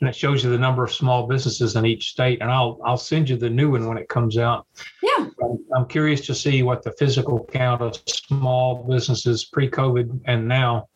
and 0.01 0.09
it 0.09 0.15
shows 0.15 0.45
you 0.45 0.51
the 0.51 0.59
number 0.59 0.85
of 0.85 0.93
small 0.93 1.27
businesses 1.27 1.75
in 1.75 1.87
each 1.87 2.11
state. 2.11 2.41
And 2.43 2.51
I'll 2.51 2.79
I'll 2.85 2.99
send 2.99 3.31
you 3.31 3.37
the 3.37 3.51
new 3.51 3.71
one 3.71 3.87
when 3.87 3.99
it 3.99 4.09
comes 4.09 4.37
out. 4.39 4.67
Yeah. 5.03 5.29
I'm, 5.43 5.65
I'm 5.75 5.87
curious 5.87 6.27
to 6.27 6.35
see 6.35 6.63
what 6.63 6.83
the 6.83 6.93
physical 6.93 7.49
count 7.53 7.81
of 7.81 7.97
small 8.07 8.85
businesses 8.85 9.45
pre-COVID 9.45 10.21
and 10.27 10.47
now 10.47 10.89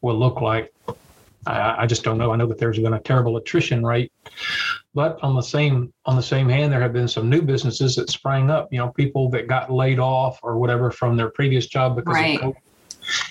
will 0.00 0.18
look 0.18 0.40
like. 0.40 0.72
I, 1.46 1.82
I 1.82 1.86
just 1.86 2.02
don't 2.02 2.18
know. 2.18 2.32
I 2.32 2.36
know 2.36 2.46
that 2.46 2.58
there's 2.58 2.78
been 2.78 2.94
a 2.94 3.00
terrible 3.00 3.36
attrition 3.36 3.84
rate, 3.84 4.12
but 4.94 5.18
on 5.22 5.34
the 5.34 5.42
same 5.42 5.92
on 6.04 6.16
the 6.16 6.22
same 6.22 6.48
hand, 6.48 6.72
there 6.72 6.80
have 6.80 6.92
been 6.92 7.08
some 7.08 7.30
new 7.30 7.42
businesses 7.42 7.96
that 7.96 8.10
sprang 8.10 8.50
up. 8.50 8.72
You 8.72 8.78
know, 8.78 8.90
people 8.90 9.30
that 9.30 9.48
got 9.48 9.70
laid 9.70 9.98
off 9.98 10.38
or 10.42 10.58
whatever 10.58 10.90
from 10.90 11.16
their 11.16 11.30
previous 11.30 11.66
job 11.66 11.96
because 11.96 12.14
right. 12.14 12.40
of 12.40 12.52
COVID, 12.52 12.56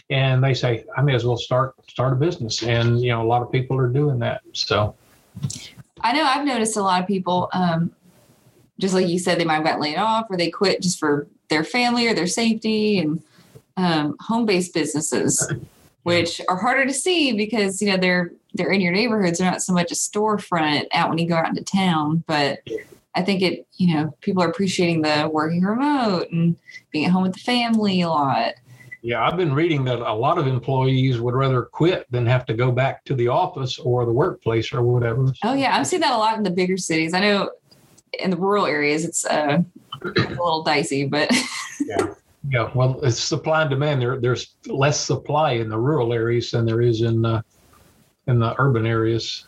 and 0.09 0.43
they 0.43 0.53
say, 0.53 0.85
I 0.97 1.01
may 1.01 1.13
as 1.13 1.25
well 1.25 1.37
start 1.37 1.75
start 1.87 2.13
a 2.13 2.15
business. 2.15 2.63
And 2.63 2.99
you 3.01 3.09
know, 3.09 3.21
a 3.21 3.27
lot 3.27 3.41
of 3.41 3.51
people 3.51 3.77
are 3.77 3.87
doing 3.87 4.19
that. 4.19 4.41
So, 4.53 4.95
I 6.01 6.13
know 6.13 6.23
I've 6.23 6.45
noticed 6.45 6.77
a 6.77 6.81
lot 6.81 7.01
of 7.01 7.07
people, 7.07 7.49
um, 7.53 7.91
just 8.79 8.93
like 8.93 9.07
you 9.07 9.19
said, 9.19 9.39
they 9.39 9.45
might 9.45 9.55
have 9.55 9.65
got 9.65 9.79
laid 9.79 9.97
off 9.97 10.27
or 10.29 10.37
they 10.37 10.49
quit 10.49 10.81
just 10.81 10.99
for 10.99 11.27
their 11.49 11.63
family 11.63 12.07
or 12.07 12.13
their 12.13 12.27
safety 12.27 12.99
and 12.99 13.21
um, 13.77 14.15
home 14.19 14.45
based 14.45 14.73
businesses 14.73 15.51
which 16.03 16.41
are 16.49 16.57
harder 16.57 16.85
to 16.85 16.93
see 16.93 17.33
because 17.33 17.81
you 17.81 17.89
know 17.89 17.97
they're 17.97 18.31
they're 18.53 18.71
in 18.71 18.81
your 18.81 18.91
neighborhoods. 18.91 19.39
They're 19.39 19.49
not 19.49 19.61
so 19.61 19.73
much 19.73 19.91
a 19.91 19.95
storefront 19.95 20.85
out 20.93 21.09
when 21.09 21.17
you 21.17 21.27
go 21.27 21.35
out 21.35 21.49
into 21.49 21.63
town, 21.63 22.23
but 22.27 22.59
I 23.15 23.21
think 23.21 23.41
it 23.41 23.67
you 23.77 23.93
know 23.93 24.15
people 24.21 24.43
are 24.43 24.49
appreciating 24.49 25.01
the 25.01 25.29
working 25.31 25.61
remote 25.61 26.29
and 26.31 26.55
being 26.91 27.05
at 27.05 27.11
home 27.11 27.23
with 27.23 27.33
the 27.33 27.39
family 27.39 28.01
a 28.01 28.09
lot. 28.09 28.53
Yeah, 29.03 29.23
I've 29.23 29.35
been 29.35 29.53
reading 29.53 29.83
that 29.85 29.99
a 29.99 30.13
lot 30.13 30.37
of 30.37 30.45
employees 30.45 31.19
would 31.19 31.33
rather 31.33 31.63
quit 31.63 32.05
than 32.11 32.25
have 32.27 32.45
to 32.45 32.53
go 32.53 32.71
back 32.71 33.03
to 33.05 33.15
the 33.15 33.29
office 33.29 33.79
or 33.79 34.05
the 34.05 34.11
workplace 34.11 34.71
or 34.71 34.83
whatever. 34.83 35.33
Oh 35.43 35.53
yeah, 35.53 35.75
I've 35.75 35.87
seen 35.87 36.01
that 36.01 36.13
a 36.13 36.17
lot 36.17 36.37
in 36.37 36.43
the 36.43 36.51
bigger 36.51 36.77
cities. 36.77 37.13
I 37.13 37.19
know 37.19 37.49
in 38.19 38.29
the 38.29 38.37
rural 38.37 38.67
areas 38.67 39.03
it's 39.03 39.25
uh, 39.25 39.63
a 40.03 40.07
little 40.07 40.63
dicey, 40.63 41.05
but 41.05 41.31
yeah. 41.85 42.13
Yeah, 42.49 42.71
well, 42.73 42.99
it's 43.03 43.19
supply 43.19 43.61
and 43.61 43.69
demand. 43.69 44.01
There, 44.01 44.19
there's 44.19 44.55
less 44.65 44.99
supply 44.99 45.53
in 45.53 45.69
the 45.69 45.77
rural 45.77 46.11
areas 46.11 46.49
than 46.49 46.65
there 46.65 46.81
is 46.81 47.01
in 47.01 47.23
uh, 47.23 47.43
in 48.31 48.39
the 48.39 48.55
urban 48.57 48.85
areas. 48.87 49.45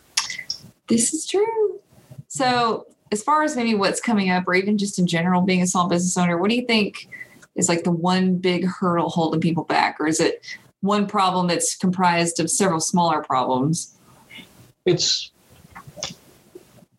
This 0.87 1.13
is 1.13 1.25
true. 1.25 1.79
So, 2.27 2.85
as 3.11 3.23
far 3.23 3.43
as 3.43 3.55
maybe 3.55 3.75
what's 3.75 4.01
coming 4.01 4.29
up, 4.29 4.47
or 4.47 4.53
even 4.53 4.77
just 4.77 4.99
in 4.99 5.07
general, 5.07 5.41
being 5.41 5.61
a 5.61 5.67
small 5.67 5.87
business 5.87 6.17
owner, 6.17 6.37
what 6.37 6.49
do 6.49 6.55
you 6.55 6.65
think 6.65 7.09
is 7.55 7.69
like 7.69 7.83
the 7.83 7.91
one 7.91 8.37
big 8.37 8.65
hurdle 8.65 9.09
holding 9.09 9.39
people 9.39 9.63
back, 9.63 9.99
or 9.99 10.07
is 10.07 10.19
it 10.19 10.45
one 10.81 11.07
problem 11.07 11.47
that's 11.47 11.75
comprised 11.75 12.39
of 12.39 12.49
several 12.49 12.79
smaller 12.79 13.23
problems? 13.23 13.95
It's 14.85 15.31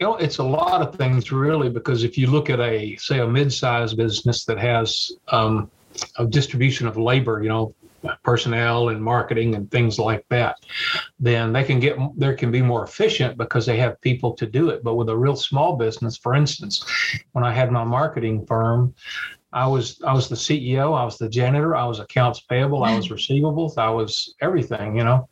you 0.01 0.07
know, 0.07 0.17
it's 0.17 0.39
a 0.39 0.45
lot 0.45 0.83
of 0.83 0.97
things 0.97 1.31
really, 1.31 1.69
because 1.69 2.03
if 2.03 2.19
you 2.19 2.27
look 2.29 2.51
at 2.51 2.61
a 2.61 2.97
say 2.97 3.21
a 3.21 3.27
mid-sized 3.27 3.97
business 3.97 4.45
that 4.45 4.59
has 4.59 5.13
um, 5.29 5.71
a 6.19 6.27
distribution 6.27 6.87
of 6.87 6.97
labor, 6.97 7.43
you 7.43 7.49
know, 7.49 7.75
personnel 8.23 8.91
and 8.91 9.03
marketing 9.03 9.55
and 9.55 9.71
things 9.71 9.99
like 9.99 10.25
that, 10.29 10.57
then 11.19 11.53
they 11.53 11.65
can 11.65 11.81
get 11.81 11.97
there 12.17 12.35
can 12.35 12.51
be 12.51 12.63
more 12.63 12.85
efficient 12.85 13.37
because 13.37 13.67
they 13.67 13.79
have 13.79 14.01
people 14.01 14.33
to 14.35 14.47
do 14.47 14.71
it. 14.71 14.83
But 14.83 14.95
with 14.95 15.09
a 15.09 15.17
real 15.17 15.37
small 15.37 15.77
business, 15.77 16.17
for 16.17 16.35
instance, 16.35 16.85
when 17.33 17.45
I 17.45 17.53
had 17.53 17.71
my 17.71 17.85
marketing 17.85 18.47
firm, 18.47 18.95
I 19.53 19.67
was 19.69 20.01
I 20.05 20.13
was 20.13 20.29
the 20.29 20.35
CEO, 20.35 20.99
I 20.99 21.05
was 21.05 21.17
the 21.17 21.29
janitor, 21.29 21.77
I 21.77 21.87
was 21.87 22.01
accounts 22.01 22.41
payable, 22.41 22.83
I 22.83 22.97
was 22.97 23.07
mm-hmm. 23.07 23.15
receivables, 23.15 23.79
I 23.79 23.89
was 23.89 24.35
everything, 24.41 24.97
you 24.97 25.05
know. 25.05 25.29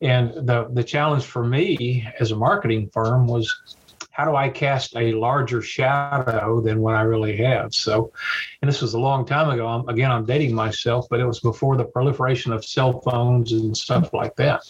And 0.00 0.34
the 0.46 0.68
the 0.72 0.82
challenge 0.82 1.24
for 1.24 1.44
me 1.44 2.06
as 2.18 2.32
a 2.32 2.36
marketing 2.36 2.90
firm 2.92 3.28
was 3.28 3.76
how 4.14 4.24
do 4.24 4.36
I 4.36 4.48
cast 4.48 4.94
a 4.96 5.12
larger 5.12 5.60
shadow 5.60 6.60
than 6.60 6.80
what 6.80 6.94
I 6.94 7.02
really 7.02 7.36
have? 7.38 7.74
So, 7.74 8.12
and 8.62 8.68
this 8.68 8.80
was 8.80 8.94
a 8.94 8.98
long 8.98 9.26
time 9.26 9.50
ago. 9.50 9.66
I'm, 9.66 9.88
again, 9.88 10.12
I'm 10.12 10.24
dating 10.24 10.54
myself, 10.54 11.06
but 11.10 11.18
it 11.18 11.26
was 11.26 11.40
before 11.40 11.76
the 11.76 11.84
proliferation 11.84 12.52
of 12.52 12.64
cell 12.64 13.00
phones 13.00 13.50
and 13.52 13.76
stuff 13.76 14.12
like 14.12 14.36
that. 14.36 14.62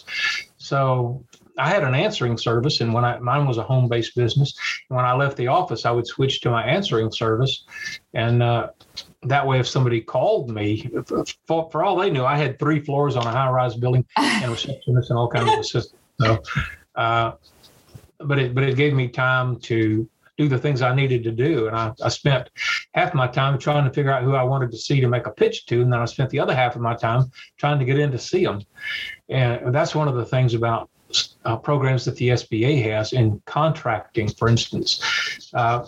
So 0.57 1.23
I 1.59 1.69
had 1.69 1.83
an 1.83 1.93
answering 1.93 2.39
service, 2.39 2.81
and 2.81 2.91
when 2.91 3.05
I 3.05 3.19
mine 3.19 3.45
was 3.45 3.59
a 3.59 3.63
home-based 3.63 4.15
business. 4.15 4.57
And 4.89 4.95
when 4.97 5.05
I 5.05 5.13
left 5.13 5.37
the 5.37 5.47
office, 5.47 5.85
I 5.85 5.91
would 5.91 6.07
switch 6.07 6.41
to 6.41 6.49
my 6.49 6.63
answering 6.63 7.11
service, 7.11 7.65
and 8.15 8.41
uh, 8.41 8.69
that 9.23 9.45
way, 9.45 9.59
if 9.59 9.67
somebody 9.67 10.01
called 10.01 10.49
me, 10.49 10.89
for, 11.45 11.69
for, 11.69 11.83
all 11.83 11.97
they 11.97 12.09
knew, 12.09 12.25
I 12.25 12.35
had 12.35 12.57
three 12.57 12.79
floors 12.79 13.15
on 13.15 13.27
a 13.27 13.31
high-rise 13.31 13.75
building 13.75 14.05
and 14.17 14.51
receptionists 14.51 15.09
and 15.09 15.19
all 15.19 15.29
kinds 15.29 15.53
of 15.53 15.59
assistants. 15.59 16.01
So. 16.19 16.41
Uh, 16.95 17.33
but 18.27 18.39
it 18.39 18.55
but 18.55 18.63
it 18.63 18.75
gave 18.75 18.93
me 18.93 19.07
time 19.07 19.59
to 19.61 20.09
do 20.37 20.49
the 20.49 20.57
things 20.57 20.81
I 20.81 20.93
needed 20.93 21.23
to 21.23 21.31
do. 21.31 21.67
And 21.67 21.75
I, 21.75 21.93
I 22.03 22.09
spent 22.09 22.49
half 22.93 23.13
my 23.13 23.27
time 23.27 23.57
trying 23.57 23.85
to 23.85 23.93
figure 23.93 24.11
out 24.11 24.23
who 24.23 24.35
I 24.35 24.43
wanted 24.43 24.71
to 24.71 24.77
see 24.77 24.99
to 24.99 25.07
make 25.07 25.27
a 25.27 25.31
pitch 25.31 25.65
to. 25.67 25.81
And 25.81 25.91
then 25.91 26.01
I 26.01 26.05
spent 26.05 26.29
the 26.29 26.39
other 26.39 26.53
half 26.53 26.75
of 26.75 26.81
my 26.81 26.95
time 26.95 27.31
trying 27.57 27.79
to 27.79 27.85
get 27.85 27.99
in 27.99 28.11
to 28.11 28.19
see 28.19 28.43
them. 28.43 28.61
And 29.29 29.73
that's 29.73 29.95
one 29.95 30.07
of 30.07 30.15
the 30.15 30.25
things 30.25 30.53
about 30.53 30.89
uh, 31.45 31.55
programs 31.55 32.03
that 32.05 32.15
the 32.17 32.29
SBA 32.29 32.83
has 32.83 33.13
in 33.13 33.41
contracting, 33.45 34.27
for 34.27 34.49
instance. 34.49 35.51
Uh, 35.53 35.85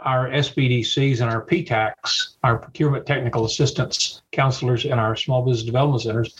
our 0.00 0.28
SBDCs 0.28 1.20
and 1.20 1.30
our 1.30 1.44
PTACs, 1.44 2.36
our 2.44 2.58
procurement 2.58 3.06
technical 3.06 3.44
assistance 3.46 4.22
counselors, 4.32 4.84
and 4.84 5.00
our 5.00 5.16
small 5.16 5.44
business 5.44 5.64
development 5.64 6.02
centers 6.02 6.36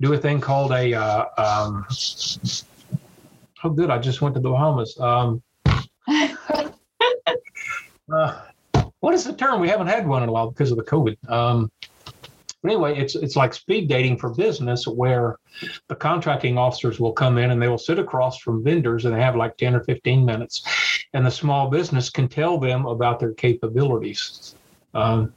do 0.00 0.12
a 0.14 0.18
thing 0.18 0.40
called 0.40 0.72
a 0.72 0.94
uh, 0.94 1.24
um, 1.36 1.86
Oh, 3.64 3.70
good. 3.70 3.90
I 3.90 3.98
just 3.98 4.20
went 4.20 4.34
to 4.36 4.40
the 4.40 4.50
Bahamas. 4.50 4.98
Um, 5.00 5.42
uh, 8.12 8.42
what 9.00 9.14
is 9.14 9.24
the 9.24 9.32
term? 9.32 9.60
We 9.60 9.68
haven't 9.68 9.88
had 9.88 10.06
one 10.06 10.22
in 10.22 10.28
a 10.28 10.32
while 10.32 10.50
because 10.50 10.70
of 10.70 10.76
the 10.76 10.84
COVID. 10.84 11.16
Um, 11.28 11.70
but 12.62 12.72
anyway, 12.72 12.98
it's 12.98 13.14
it's 13.14 13.36
like 13.36 13.54
speed 13.54 13.88
dating 13.88 14.18
for 14.18 14.34
business, 14.34 14.86
where 14.86 15.36
the 15.88 15.94
contracting 15.94 16.58
officers 16.58 16.98
will 16.98 17.12
come 17.12 17.38
in 17.38 17.50
and 17.50 17.62
they 17.62 17.68
will 17.68 17.78
sit 17.78 17.98
across 17.98 18.38
from 18.38 18.64
vendors 18.64 19.04
and 19.04 19.14
they 19.14 19.20
have 19.20 19.36
like 19.36 19.56
ten 19.56 19.74
or 19.74 19.84
fifteen 19.84 20.24
minutes, 20.24 20.64
and 21.14 21.24
the 21.24 21.30
small 21.30 21.70
business 21.70 22.10
can 22.10 22.28
tell 22.28 22.58
them 22.58 22.86
about 22.86 23.20
their 23.20 23.32
capabilities. 23.32 24.56
Um, 24.94 25.32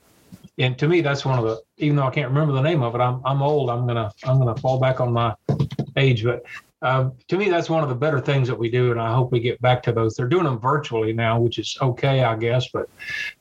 and 0.57 0.77
to 0.79 0.87
me, 0.87 1.01
that's 1.01 1.23
one 1.23 1.37
of 1.37 1.45
the. 1.45 1.61
Even 1.77 1.95
though 1.95 2.07
I 2.07 2.11
can't 2.11 2.27
remember 2.27 2.53
the 2.53 2.61
name 2.61 2.81
of 2.81 2.95
it, 2.95 2.99
I'm 2.99 3.21
I'm 3.23 3.43
old. 3.43 3.69
I'm 3.69 3.85
gonna 3.85 4.11
I'm 4.23 4.39
gonna 4.39 4.55
fall 4.55 4.79
back 4.79 4.99
on 4.99 5.13
my 5.13 5.35
age, 5.97 6.23
but 6.23 6.43
uh, 6.81 7.09
to 7.27 7.37
me, 7.37 7.49
that's 7.49 7.69
one 7.69 7.83
of 7.83 7.89
the 7.89 7.95
better 7.95 8.19
things 8.19 8.47
that 8.47 8.57
we 8.57 8.69
do, 8.69 8.91
and 8.91 8.99
I 8.99 9.13
hope 9.13 9.31
we 9.31 9.39
get 9.39 9.61
back 9.61 9.83
to 9.83 9.91
those. 9.91 10.15
They're 10.15 10.27
doing 10.27 10.45
them 10.45 10.59
virtually 10.59 11.13
now, 11.13 11.39
which 11.39 11.59
is 11.59 11.77
okay, 11.81 12.23
I 12.23 12.35
guess, 12.35 12.69
but 12.69 12.89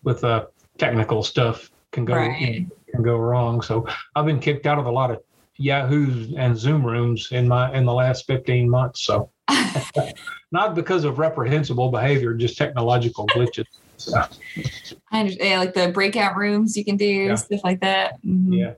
with 0.03 0.22
uh, 0.24 0.46
technical 0.79 1.22
stuff 1.22 1.70
can 1.92 2.05
go 2.05 2.14
right. 2.14 2.66
can 2.90 3.03
go 3.03 3.16
wrong. 3.16 3.62
So 3.62 3.87
I've 4.14 4.26
been 4.26 4.40
kicked 4.40 4.66
out 4.66 4.79
of 4.79 4.87
a 4.87 4.90
lot 4.90 5.11
of 5.11 5.22
Yahoo's 5.57 6.35
and 6.37 6.57
Zoom 6.57 6.85
rooms 6.85 7.29
in 7.33 7.48
my 7.48 7.72
in 7.74 7.85
the 7.85 7.94
last 7.94 8.26
15 8.26 8.68
months. 8.68 9.03
So 9.03 9.31
not 10.53 10.74
because 10.74 11.05
of 11.05 11.18
reprehensible 11.18 11.90
behavior, 11.90 12.35
just 12.35 12.59
technological 12.59 13.26
glitches. 13.29 13.66
So. 13.96 14.22
I 15.12 15.20
understand, 15.20 15.50
yeah, 15.50 15.59
like 15.59 15.74
the 15.74 15.88
breakout 15.92 16.37
rooms 16.37 16.76
you 16.76 16.85
can 16.85 16.96
do 16.96 17.05
yeah. 17.05 17.35
stuff 17.35 17.61
like 17.62 17.81
that. 17.81 18.14
Mm-hmm. 18.24 18.53
Yeah, 18.55 18.72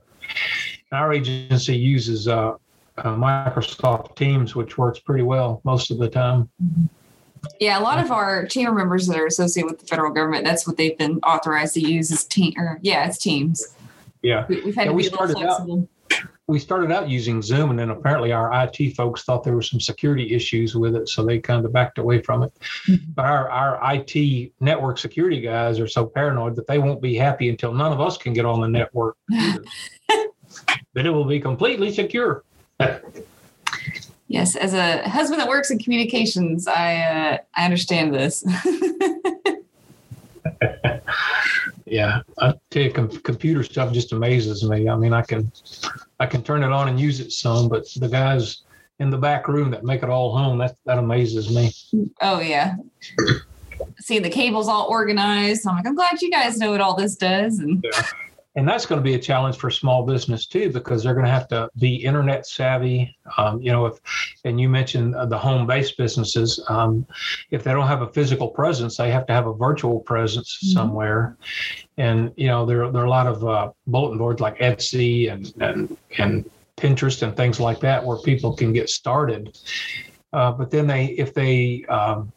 our 0.91 1.13
agency 1.13 1.77
uses 1.77 2.27
uh, 2.27 2.55
uh, 2.97 3.15
Microsoft 3.15 4.15
Teams, 4.15 4.55
which 4.55 4.77
works 4.77 4.99
pretty 4.99 5.23
well 5.23 5.61
most 5.63 5.91
of 5.91 5.97
the 5.97 6.09
time. 6.09 6.49
Yeah, 7.59 7.79
a 7.79 7.81
lot 7.81 8.03
of 8.03 8.11
our 8.11 8.45
chamber 8.45 8.73
members 8.73 9.07
that 9.07 9.17
are 9.17 9.25
associated 9.25 9.69
with 9.69 9.79
the 9.79 9.85
federal 9.85 10.13
government, 10.13 10.45
that's 10.45 10.65
what 10.65 10.77
they've 10.77 10.97
been 10.97 11.19
authorized 11.19 11.73
to 11.75 11.81
use 11.81 12.11
is 12.11 12.23
team. 12.23 12.53
Or 12.57 12.79
yeah, 12.81 13.05
it's 13.05 13.17
Teams. 13.17 13.75
Yeah, 14.21 14.45
we, 14.47 14.61
have 14.61 14.75
had 14.75 14.75
yeah, 14.75 14.83
to 14.85 14.89
be 14.91 14.95
we 14.95 15.03
started 15.03 15.37
flexible. 15.37 15.89
Out, 16.11 16.19
we 16.47 16.59
started 16.59 16.91
out 16.91 17.09
using 17.09 17.41
Zoom, 17.41 17.69
and 17.69 17.79
then 17.79 17.89
apparently 17.89 18.31
our 18.31 18.51
IT 18.63 18.95
folks 18.95 19.23
thought 19.23 19.43
there 19.43 19.55
were 19.55 19.61
some 19.61 19.81
security 19.81 20.33
issues 20.33 20.75
with 20.75 20.95
it, 20.95 21.09
so 21.09 21.25
they 21.25 21.39
kind 21.39 21.65
of 21.65 21.73
backed 21.73 21.97
away 21.97 22.21
from 22.21 22.43
it. 22.43 22.53
Mm-hmm. 22.87 23.11
But 23.13 23.25
our 23.25 23.49
our 23.49 23.93
IT 23.93 24.53
network 24.61 24.97
security 24.97 25.41
guys 25.41 25.79
are 25.79 25.87
so 25.87 26.05
paranoid 26.05 26.55
that 26.55 26.67
they 26.67 26.79
won't 26.79 27.01
be 27.01 27.15
happy 27.15 27.49
until 27.49 27.73
none 27.73 27.91
of 27.91 27.99
us 27.99 28.17
can 28.17 28.31
get 28.31 28.45
on 28.45 28.61
the 28.61 28.67
network. 28.67 29.17
That 29.29 29.65
it 30.95 31.09
will 31.09 31.25
be 31.25 31.41
completely 31.41 31.91
secure 31.91 32.45
yes, 34.27 34.55
as 34.55 34.73
a 34.73 35.07
husband 35.07 35.39
that 35.39 35.47
works 35.47 35.71
in 35.71 35.79
communications, 35.79 36.67
I 36.67 36.95
uh, 36.97 37.37
I 37.55 37.65
understand 37.65 38.13
this. 38.13 38.43
yeah, 41.85 42.21
I 42.39 42.53
tell 42.69 42.83
you, 42.83 42.91
com- 42.91 43.09
computer 43.21 43.63
stuff 43.63 43.93
just 43.93 44.11
amazes 44.11 44.67
me. 44.67 44.89
I 44.89 44.95
mean, 44.95 45.13
I 45.13 45.21
can 45.21 45.51
I 46.19 46.25
can 46.25 46.43
turn 46.43 46.63
it 46.63 46.71
on 46.71 46.89
and 46.89 46.99
use 46.99 47.19
it 47.19 47.31
some, 47.31 47.69
but 47.69 47.85
the 47.95 48.09
guys 48.09 48.61
in 48.99 49.09
the 49.09 49.17
back 49.17 49.47
room 49.47 49.71
that 49.71 49.83
make 49.83 50.03
it 50.03 50.09
all 50.09 50.35
home 50.35 50.57
that 50.59 50.77
that 50.85 50.97
amazes 50.97 51.53
me. 51.53 51.71
Oh 52.21 52.39
yeah. 52.39 52.75
Seeing 53.99 54.21
the 54.21 54.29
cables 54.29 54.67
all 54.67 54.87
organized, 54.89 55.67
I'm 55.67 55.75
like, 55.75 55.87
I'm 55.87 55.95
glad 55.95 56.21
you 56.21 56.29
guys 56.31 56.57
know 56.57 56.71
what 56.71 56.81
all 56.81 56.95
this 56.95 57.15
does. 57.15 57.59
And 57.59 57.83
yeah 57.83 58.01
and 58.55 58.67
that's 58.67 58.85
going 58.85 58.99
to 58.99 59.03
be 59.03 59.15
a 59.15 59.19
challenge 59.19 59.57
for 59.57 59.71
small 59.71 60.05
business 60.05 60.45
too 60.45 60.69
because 60.71 61.03
they're 61.03 61.13
going 61.13 61.25
to 61.25 61.31
have 61.31 61.47
to 61.47 61.69
be 61.79 61.95
internet 61.95 62.45
savvy. 62.45 63.15
Um, 63.37 63.61
you 63.61 63.71
know 63.71 63.85
if 63.85 63.99
and 64.45 64.59
you 64.59 64.69
mentioned 64.69 65.15
the 65.29 65.37
home-based 65.37 65.97
businesses 65.97 66.63
um, 66.69 67.05
if 67.51 67.63
they 67.63 67.71
don't 67.71 67.87
have 67.87 68.01
a 68.01 68.07
physical 68.07 68.47
presence 68.47 68.97
they 68.97 69.11
have 69.11 69.25
to 69.27 69.33
have 69.33 69.47
a 69.47 69.53
virtual 69.53 69.99
presence 70.01 70.57
mm-hmm. 70.57 70.73
somewhere. 70.73 71.37
And 71.97 72.31
you 72.35 72.47
know 72.47 72.65
there, 72.65 72.91
there 72.91 73.01
are 73.01 73.05
a 73.05 73.09
lot 73.09 73.27
of 73.27 73.43
uh, 73.45 73.71
bulletin 73.87 74.17
boards 74.17 74.41
like 74.41 74.57
etsy 74.59 75.31
and, 75.31 75.53
and 75.61 75.97
and 76.17 76.49
pinterest 76.77 77.21
and 77.21 77.35
things 77.35 77.59
like 77.59 77.79
that 77.79 78.03
where 78.03 78.17
people 78.19 78.55
can 78.55 78.73
get 78.73 78.89
started. 78.89 79.57
Uh, 80.31 80.51
but 80.51 80.71
then 80.71 80.87
they 80.87 81.05
if 81.05 81.33
they 81.33 81.85
um, 81.85 82.31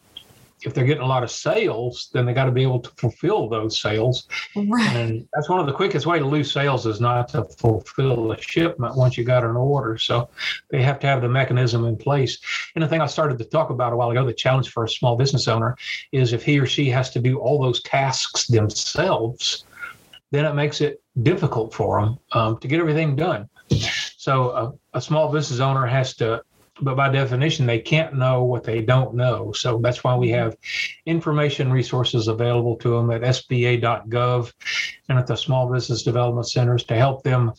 if 0.63 0.73
they're 0.73 0.87
getting 0.87 1.03
a 1.03 1.07
lot 1.07 1.23
of 1.23 1.31
sales, 1.31 2.09
then 2.13 2.25
they 2.25 2.33
got 2.33 2.47
to 2.47 2.51
be 2.51 2.63
able 2.63 2.81
to 2.81 2.91
fulfill 2.97 3.49
those 3.49 3.81
sales. 3.81 4.27
Right. 4.57 4.89
And 4.97 5.29
that's 5.35 5.49
one 5.49 5.61
of 5.61 5.67
the 5.67 5.73
quickest 5.73 6.07
way 6.07 6.19
to 6.19 6.25
lose 6.25 6.51
sales 6.51 6.87
is 6.87 7.01
not 7.01 7.29
to 7.29 7.45
fulfill 7.45 8.33
a 8.33 8.41
shipment 8.41 8.97
once 8.97 9.19
you 9.19 9.25
got 9.25 9.45
an 9.45 9.57
order. 9.57 9.99
So 9.99 10.29
they 10.71 10.83
have 10.83 10.99
to 11.01 11.07
have 11.07 11.21
the 11.21 11.29
mechanism 11.29 11.85
in 11.85 11.97
place. 11.97 12.39
And 12.75 12.83
the 12.83 12.89
thing 12.89 13.01
I 13.01 13.07
started 13.07 13.39
to 13.39 13.45
talk 13.45 13.71
about 13.71 13.93
a 13.93 13.97
while 13.97 14.11
ago, 14.11 14.25
the 14.25 14.33
challenge 14.33 14.71
for 14.71 14.85
a 14.85 14.89
small 14.89 15.17
business 15.17 15.47
owner 15.47 15.77
is 16.13 16.33
if 16.33 16.43
he 16.43 16.59
or 16.59 16.67
she 16.67 16.89
has 16.91 17.11
to 17.11 17.21
do 17.21 17.39
all 17.39 17.61
those 17.61 17.83
tasks 17.83 18.47
themselves, 18.47 19.65
then 20.31 20.45
it 20.45 20.55
makes 20.55 20.81
it 20.81 21.03
difficult 21.23 21.75
for 21.75 22.01
them 22.01 22.19
um, 22.33 22.59
to 22.59 22.69
get 22.69 22.81
everything 22.81 23.15
done. 23.15 23.49
So 24.17 24.51
a, 24.51 24.99
a 24.99 25.01
small 25.01 25.31
business 25.31 25.61
owner 25.61 25.87
has 25.87 26.15
to 26.17 26.43
but 26.81 26.97
by 26.97 27.09
definition, 27.09 27.67
they 27.67 27.79
can't 27.79 28.15
know 28.15 28.45
what 28.45 28.65
they 28.65 28.83
don't 28.83 29.15
know. 29.15 29.53
So 29.53 29.79
that's 29.79 30.05
why 30.05 30.15
we 30.15 30.29
have 30.31 30.57
information 31.07 31.73
resources 31.73 32.29
available 32.29 32.77
to 32.77 32.91
them 32.91 33.11
at 33.11 33.23
SBA.gov 33.23 34.53
and 35.09 35.19
at 35.19 35.27
the 35.27 35.37
Small 35.37 35.73
Business 35.73 36.03
Development 36.03 36.47
Centers 36.47 36.85
to 36.85 36.95
help 36.95 37.23
them 37.23 37.53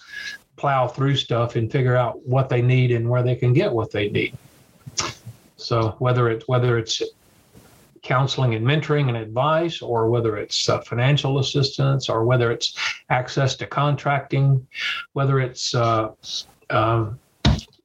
plow 0.56 0.88
through 0.88 1.16
stuff 1.16 1.56
and 1.56 1.72
figure 1.72 1.96
out 1.96 2.26
what 2.28 2.50
they 2.50 2.62
need 2.62 2.92
and 2.92 3.10
where 3.10 3.24
they 3.24 3.36
can 3.36 3.54
get 3.54 3.72
what 3.72 3.92
they 3.92 4.10
need. 4.10 4.36
So 5.58 5.96
whether 6.00 6.30
it's 6.30 6.48
whether 6.48 6.78
it's 6.78 7.02
counseling 8.04 8.56
and 8.56 8.66
mentoring 8.66 9.10
and 9.10 9.18
advice, 9.18 9.82
or 9.82 10.10
whether 10.10 10.38
it's 10.38 10.70
uh, 10.70 10.80
financial 10.82 11.40
assistance, 11.40 12.08
or 12.08 12.24
whether 12.24 12.52
it's 12.52 12.78
access 13.10 13.56
to 13.56 13.66
contracting, 13.66 14.66
whether 15.14 15.40
it's 15.40 15.76
uh, 15.76 16.10
um, 16.70 17.20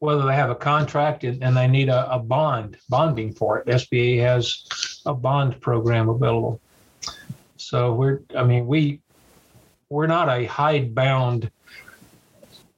whether 0.03 0.27
they 0.27 0.35
have 0.35 0.51
a 0.51 0.55
contract 0.57 1.23
and, 1.23 1.41
and 1.45 1.57
they 1.57 1.69
need 1.69 1.89
a, 1.89 2.13
a, 2.13 2.19
bond 2.19 2.77
bonding 2.89 3.33
for 3.33 3.59
it. 3.59 3.67
SBA 3.69 4.19
has 4.19 4.65
a 5.07 5.15
bond 5.15 5.61
program 5.61 6.09
available. 6.09 6.61
So 7.57 7.95
we're, 7.95 8.19
I 8.37 8.43
mean, 8.43 8.67
we 8.67 8.99
we're 9.91 10.09
not 10.09 10.29
a 10.29 10.45
hidebound. 10.45 11.53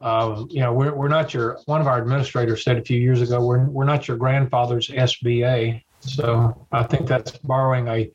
Uh, 0.03 0.45
you 0.51 0.61
know, 0.61 0.75
we're, 0.75 0.95
we're 0.95 1.09
not 1.09 1.33
your. 1.33 1.59
One 1.65 1.81
of 1.81 1.87
our 1.87 1.97
administrators 1.97 2.63
said 2.63 2.77
a 2.77 2.83
few 2.83 3.01
years 3.01 3.23
ago, 3.23 3.43
we're 3.43 3.65
we're 3.65 3.85
not 3.85 4.07
your 4.07 4.19
grandfather's 4.19 4.89
SBA. 4.89 5.83
So 6.01 6.67
I 6.73 6.83
think 6.83 7.09
that's 7.09 7.39
borrowing 7.39 7.89
a 7.89 8.11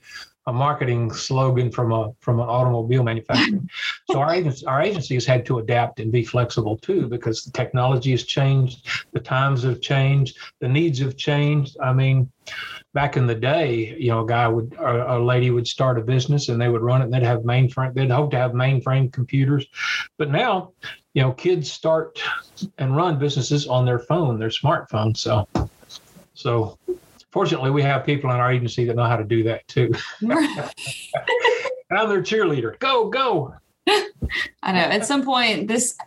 a 0.49 0.51
marketing 0.51 1.13
slogan 1.13 1.71
from 1.71 1.91
a 1.91 2.11
from 2.21 2.39
an 2.39 2.49
automobile 2.49 3.03
manufacturer. 3.03 3.61
so 4.09 4.19
our 4.19 4.33
agency, 4.39 4.65
our 4.65 4.81
agency 4.81 5.13
has 5.13 5.25
had 5.25 5.45
to 5.45 5.59
adapt 5.59 5.99
and 5.99 6.11
be 6.11 6.23
flexible 6.23 6.75
too 6.75 7.07
because 7.07 7.43
the 7.43 7.51
technology 7.51 8.11
has 8.11 8.23
changed, 8.23 8.89
the 9.13 9.19
times 9.19 9.61
have 9.61 9.79
changed, 9.79 10.39
the 10.59 10.67
needs 10.67 10.97
have 10.97 11.15
changed. 11.15 11.77
I 11.83 11.93
mean, 11.93 12.31
back 12.95 13.15
in 13.15 13.27
the 13.27 13.35
day, 13.35 13.95
you 13.99 14.09
know, 14.09 14.23
a 14.23 14.27
guy 14.27 14.47
would 14.47 14.73
a, 14.73 15.17
a 15.17 15.19
lady 15.19 15.51
would 15.51 15.67
start 15.67 15.99
a 15.99 16.01
business 16.01 16.49
and 16.49 16.59
they 16.59 16.69
would 16.69 16.81
run 16.81 17.01
it 17.01 17.05
and 17.05 17.13
they'd 17.13 17.21
have 17.21 17.41
mainframe, 17.41 17.93
they'd 17.93 18.09
hope 18.09 18.31
to 18.31 18.37
have 18.37 18.53
mainframe 18.53 19.13
computers. 19.13 19.67
But 20.17 20.31
now, 20.31 20.71
you 21.13 21.21
know, 21.21 21.31
kids 21.31 21.71
start 21.71 22.19
and 22.79 22.95
run 22.95 23.19
businesses 23.19 23.67
on 23.67 23.85
their 23.85 23.99
phone, 23.99 24.39
their 24.39 24.49
smartphone. 24.49 25.15
So 25.15 25.47
so 26.33 26.79
fortunately, 27.31 27.71
we 27.71 27.81
have 27.81 28.05
people 28.05 28.31
in 28.31 28.37
our 28.37 28.51
agency 28.51 28.85
that 28.85 28.95
know 28.95 29.05
how 29.05 29.17
to 29.17 29.23
do 29.23 29.43
that 29.43 29.67
too. 29.67 29.91
and 30.21 30.31
I'm 31.91 32.09
their 32.09 32.21
cheerleader. 32.21 32.77
Go, 32.79 33.09
go. 33.09 33.55
I 34.63 34.71
know. 34.71 34.79
At 34.79 35.05
some 35.05 35.23
point, 35.23 35.67
this 35.67 35.97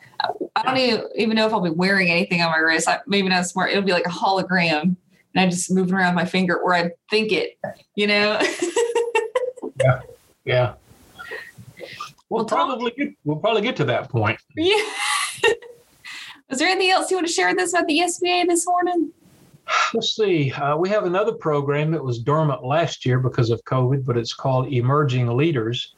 I 0.54 0.62
don't 0.62 1.10
even 1.16 1.36
know 1.36 1.46
if 1.46 1.52
I'll 1.52 1.60
be 1.60 1.70
wearing 1.70 2.10
anything 2.10 2.42
on 2.42 2.50
my 2.50 2.58
wrist. 2.58 2.88
I, 2.88 3.00
maybe 3.06 3.28
not 3.28 3.46
smart. 3.46 3.70
It'll 3.70 3.82
be 3.82 3.92
like 3.92 4.06
a 4.06 4.10
hologram, 4.10 4.82
and 4.82 4.96
I 5.36 5.46
just 5.48 5.70
moving 5.70 5.94
around 5.94 6.14
my 6.14 6.24
finger, 6.24 6.56
or 6.56 6.74
I 6.74 6.90
think 7.10 7.32
it. 7.32 7.58
You 7.94 8.06
know. 8.06 8.40
yeah. 9.80 10.00
Yeah. 10.44 10.74
We'll, 12.28 12.44
probably 12.44 12.92
get, 12.92 13.14
we'll 13.24 13.36
probably 13.36 13.62
get 13.62 13.76
to 13.76 13.84
that 13.84 14.08
point. 14.08 14.40
Yeah. 14.56 14.82
Was 16.48 16.58
there 16.58 16.68
anything 16.68 16.90
else 16.90 17.10
you 17.10 17.16
want 17.16 17.26
to 17.26 17.32
share 17.32 17.48
with 17.48 17.58
us 17.58 17.72
about 17.72 17.86
the 17.86 17.98
SBA 17.98 18.46
this 18.46 18.66
morning? 18.66 19.12
Let's 19.94 20.16
see. 20.16 20.52
Uh, 20.52 20.76
we 20.76 20.88
have 20.88 21.04
another 21.04 21.32
program 21.32 21.90
that 21.92 22.02
was 22.02 22.18
dormant 22.18 22.64
last 22.64 23.04
year 23.04 23.18
because 23.18 23.50
of 23.50 23.62
COVID, 23.64 24.04
but 24.04 24.16
it's 24.16 24.32
called 24.32 24.72
Emerging 24.72 25.36
Leaders, 25.36 25.94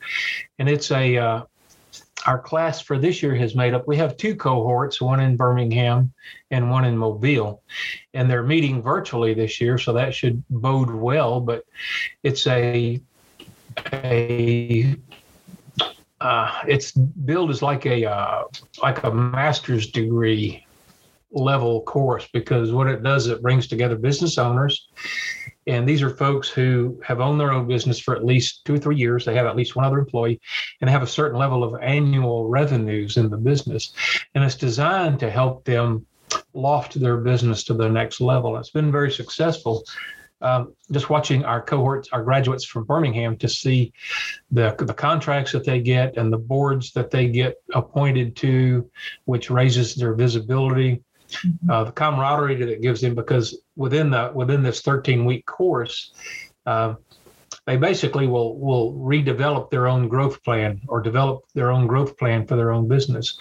and 0.58 0.68
it's 0.68 0.90
a 0.90 1.16
uh, 1.16 1.42
our 2.26 2.38
class 2.38 2.80
for 2.80 2.98
this 2.98 3.22
year 3.22 3.34
has 3.34 3.54
made 3.54 3.74
up. 3.74 3.86
We 3.86 3.96
have 3.98 4.16
two 4.16 4.34
cohorts, 4.34 5.00
one 5.00 5.20
in 5.20 5.36
Birmingham 5.36 6.12
and 6.50 6.70
one 6.70 6.84
in 6.84 6.96
Mobile, 6.96 7.62
and 8.14 8.30
they're 8.30 8.42
meeting 8.42 8.82
virtually 8.82 9.34
this 9.34 9.60
year, 9.60 9.78
so 9.78 9.92
that 9.92 10.14
should 10.14 10.42
bode 10.50 10.90
well. 10.90 11.40
But 11.40 11.64
it's 12.22 12.46
a 12.46 13.00
a 13.92 14.96
uh, 16.20 16.60
it's 16.66 16.92
billed 16.92 17.50
as 17.50 17.62
like 17.62 17.86
a 17.86 18.06
uh, 18.06 18.44
like 18.82 19.02
a 19.04 19.12
master's 19.12 19.90
degree 19.90 20.66
level 21.34 21.82
course 21.82 22.28
because 22.32 22.72
what 22.72 22.86
it 22.86 23.02
does 23.02 23.26
it 23.26 23.42
brings 23.42 23.66
together 23.66 23.96
business 23.96 24.38
owners. 24.38 24.88
And 25.66 25.88
these 25.88 26.02
are 26.02 26.10
folks 26.10 26.48
who 26.48 27.00
have 27.04 27.20
owned 27.20 27.40
their 27.40 27.52
own 27.52 27.66
business 27.66 27.98
for 27.98 28.14
at 28.14 28.24
least 28.24 28.64
two 28.64 28.74
or 28.74 28.78
three 28.78 28.96
years. 28.96 29.24
They 29.24 29.34
have 29.34 29.46
at 29.46 29.56
least 29.56 29.76
one 29.76 29.84
other 29.84 29.98
employee 29.98 30.40
and 30.80 30.90
have 30.90 31.02
a 31.02 31.06
certain 31.06 31.38
level 31.38 31.64
of 31.64 31.80
annual 31.82 32.48
revenues 32.48 33.16
in 33.16 33.30
the 33.30 33.38
business. 33.38 33.92
And 34.34 34.44
it's 34.44 34.56
designed 34.56 35.20
to 35.20 35.30
help 35.30 35.64
them 35.64 36.06
loft 36.52 37.00
their 37.00 37.16
business 37.18 37.64
to 37.64 37.74
the 37.74 37.88
next 37.88 38.20
level. 38.20 38.56
It's 38.56 38.70
been 38.70 38.92
very 38.92 39.10
successful. 39.10 39.84
Um, 40.40 40.74
just 40.90 41.08
watching 41.08 41.44
our 41.44 41.62
cohorts, 41.62 42.10
our 42.12 42.22
graduates 42.22 42.66
from 42.66 42.84
Birmingham, 42.84 43.38
to 43.38 43.48
see 43.48 43.94
the 44.50 44.74
the 44.78 44.92
contracts 44.92 45.52
that 45.52 45.64
they 45.64 45.80
get 45.80 46.18
and 46.18 46.30
the 46.30 46.38
boards 46.38 46.92
that 46.92 47.10
they 47.10 47.28
get 47.28 47.56
appointed 47.72 48.36
to, 48.36 48.90
which 49.24 49.50
raises 49.50 49.94
their 49.94 50.12
visibility. 50.12 51.02
Uh, 51.68 51.84
the 51.84 51.92
camaraderie 51.92 52.56
that 52.56 52.68
it 52.68 52.82
gives 52.82 53.02
him 53.02 53.14
because 53.14 53.58
within 53.76 54.10
the 54.10 54.30
within 54.34 54.62
this 54.62 54.80
13 54.80 55.24
week 55.24 55.46
course 55.46 56.12
uh, 56.66 56.94
they 57.66 57.76
basically 57.76 58.26
will 58.26 58.58
will 58.58 58.92
redevelop 58.94 59.70
their 59.70 59.86
own 59.86 60.08
growth 60.08 60.42
plan 60.42 60.80
or 60.88 61.00
develop 61.00 61.44
their 61.54 61.70
own 61.70 61.86
growth 61.86 62.16
plan 62.18 62.46
for 62.46 62.56
their 62.56 62.72
own 62.72 62.88
business. 62.88 63.38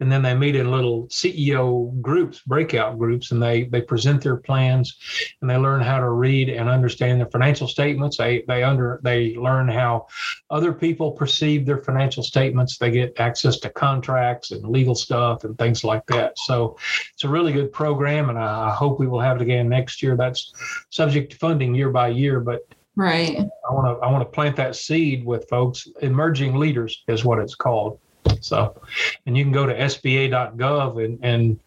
And 0.00 0.12
then 0.12 0.22
they 0.22 0.34
meet 0.34 0.56
in 0.56 0.70
little 0.70 1.06
ceo 1.08 2.00
groups 2.02 2.40
breakout 2.40 2.98
groups 2.98 3.30
and 3.30 3.42
they 3.42 3.64
they 3.64 3.80
present 3.80 4.22
their 4.22 4.36
plans 4.36 4.96
and 5.40 5.48
they 5.48 5.56
learn 5.56 5.80
how 5.80 5.98
to 5.98 6.10
read 6.10 6.50
and 6.50 6.68
understand 6.68 7.18
their 7.18 7.30
financial 7.30 7.66
statements. 7.66 8.18
They 8.18 8.44
they 8.46 8.62
under 8.62 9.00
they 9.02 9.34
learn 9.36 9.68
how 9.68 10.06
other 10.50 10.72
people 10.72 11.12
perceive 11.12 11.64
their 11.64 11.78
financial 11.78 12.22
statements. 12.22 12.76
They 12.76 12.90
get 12.90 13.18
access 13.18 13.58
to 13.60 13.70
contracts 13.70 14.50
and 14.50 14.68
legal 14.68 14.94
stuff 14.94 15.44
and 15.44 15.56
things 15.56 15.82
like 15.82 16.06
that. 16.06 16.38
So 16.38 16.76
it's 17.14 17.24
a 17.24 17.28
really 17.28 17.52
good 17.52 17.72
program 17.72 18.28
and 18.28 18.38
i, 18.38 18.68
I 18.68 18.70
hope 18.70 19.00
we 19.00 19.06
will 19.06 19.20
have 19.20 19.36
it 19.36 19.42
again 19.42 19.68
next 19.68 20.02
year. 20.02 20.16
That's 20.16 20.52
subject 20.90 21.32
to 21.32 21.38
funding 21.38 21.74
year 21.74 21.90
by 21.90 22.08
year 22.08 22.40
but 22.40 22.66
Right. 22.94 23.38
I 23.38 23.72
want 23.72 23.98
to 23.98 24.04
I 24.04 24.10
want 24.10 24.22
to 24.22 24.30
plant 24.30 24.56
that 24.56 24.76
seed 24.76 25.24
with 25.24 25.48
folks. 25.48 25.88
Emerging 26.02 26.56
leaders 26.56 27.02
is 27.08 27.24
what 27.24 27.38
it's 27.38 27.54
called. 27.54 27.98
So, 28.40 28.80
and 29.26 29.36
you 29.36 29.44
can 29.44 29.52
go 29.52 29.66
to 29.66 29.74
sba.gov 29.74 31.04
and 31.04 31.18
and 31.22 31.60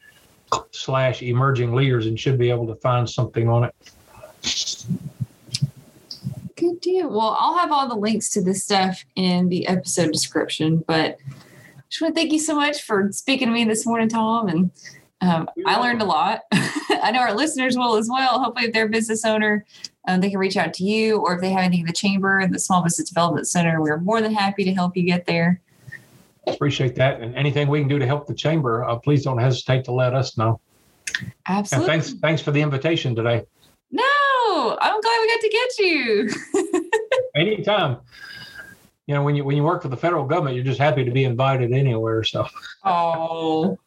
slash 0.71 1.21
emerging 1.21 1.73
leaders 1.73 2.05
and 2.05 2.19
should 2.19 2.37
be 2.37 2.49
able 2.49 2.67
to 2.67 2.75
find 2.75 3.09
something 3.09 3.49
on 3.49 3.63
it. 3.63 3.75
Good 6.55 6.79
deal. 6.79 7.09
Well, 7.09 7.35
I'll 7.39 7.57
have 7.57 7.71
all 7.71 7.89
the 7.89 7.95
links 7.95 8.29
to 8.29 8.41
this 8.41 8.63
stuff 8.63 9.03
in 9.15 9.49
the 9.49 9.67
episode 9.67 10.11
description, 10.11 10.83
but 10.87 11.17
I 11.27 11.81
just 11.89 12.01
want 12.01 12.15
to 12.15 12.21
thank 12.21 12.31
you 12.31 12.39
so 12.39 12.55
much 12.55 12.83
for 12.83 13.11
speaking 13.11 13.47
to 13.47 13.53
me 13.53 13.65
this 13.65 13.85
morning, 13.85 14.09
Tom. 14.09 14.47
And 14.47 14.71
um, 15.21 15.49
I 15.65 15.79
learned 15.79 16.01
a 16.01 16.05
lot. 16.05 16.41
I 16.51 17.11
know 17.11 17.19
our 17.19 17.33
listeners 17.33 17.77
will 17.77 17.95
as 17.95 18.09
well. 18.09 18.39
Hopefully, 18.41 18.67
if 18.67 18.73
they're 18.73 18.85
a 18.85 18.89
business 18.89 19.25
owner, 19.25 19.65
um, 20.07 20.21
they 20.21 20.29
can 20.29 20.39
reach 20.39 20.57
out 20.57 20.73
to 20.75 20.83
you, 20.83 21.17
or 21.17 21.35
if 21.35 21.41
they 21.41 21.49
have 21.49 21.63
anything 21.63 21.81
in 21.81 21.87
the 21.87 21.93
chamber, 21.93 22.39
and 22.39 22.53
the 22.53 22.59
Small 22.59 22.83
Business 22.83 23.09
Development 23.09 23.47
Center, 23.47 23.81
we're 23.81 23.99
more 23.99 24.21
than 24.21 24.33
happy 24.33 24.63
to 24.63 24.73
help 24.73 24.95
you 24.95 25.03
get 25.03 25.25
there. 25.25 25.61
Appreciate 26.47 26.95
that. 26.95 27.21
And 27.21 27.35
anything 27.35 27.67
we 27.67 27.79
can 27.79 27.87
do 27.87 27.97
to 27.97 28.05
help 28.05 28.27
the 28.27 28.35
chamber, 28.35 28.83
uh, 28.83 28.97
please 28.97 29.23
don't 29.23 29.39
hesitate 29.39 29.83
to 29.85 29.91
let 29.91 30.13
us 30.13 30.37
know. 30.37 30.59
Absolutely. 31.47 31.93
And 31.93 32.03
thanks, 32.03 32.19
thanks 32.19 32.41
for 32.41 32.51
the 32.51 32.61
invitation 32.61 33.15
today. 33.15 33.43
No, 33.91 34.77
I'm 34.81 35.01
glad 35.01 35.19
we 35.21 35.27
got 35.27 35.41
to 35.41 35.49
get 35.49 35.79
you. 35.79 36.91
Anytime. 37.35 37.97
You 39.07 39.13
know, 39.13 39.23
when 39.23 39.35
you 39.35 39.45
when 39.45 39.55
you 39.55 39.63
work 39.63 39.83
for 39.83 39.87
the 39.87 39.97
federal 39.97 40.25
government, 40.25 40.55
you're 40.55 40.65
just 40.65 40.79
happy 40.79 41.03
to 41.03 41.11
be 41.11 41.25
invited 41.25 41.71
anywhere. 41.71 42.23
So. 42.23 42.47
Oh. 42.83 43.77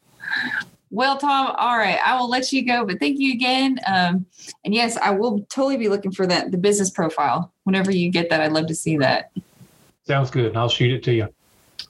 Well, 0.91 1.17
Tom, 1.17 1.53
all 1.57 1.77
right, 1.77 1.99
I 2.03 2.19
will 2.19 2.29
let 2.29 2.51
you 2.51 2.65
go, 2.65 2.85
but 2.85 2.99
thank 2.99 3.19
you 3.19 3.33
again. 3.33 3.79
Um, 3.87 4.25
and 4.65 4.73
yes, 4.73 4.97
I 4.97 5.11
will 5.11 5.41
totally 5.49 5.77
be 5.77 5.87
looking 5.87 6.11
for 6.11 6.25
that 6.27 6.51
the 6.51 6.57
business 6.57 6.89
profile. 6.89 7.53
Whenever 7.63 7.91
you 7.91 8.09
get 8.09 8.29
that, 8.31 8.41
I'd 8.41 8.53
love 8.53 8.67
to 8.67 8.75
see 8.75 8.97
that. 8.97 9.31
Sounds 10.03 10.31
good. 10.31 10.55
I'll 10.57 10.69
shoot 10.69 10.91
it 10.91 11.03
to 11.03 11.13
you. 11.13 11.27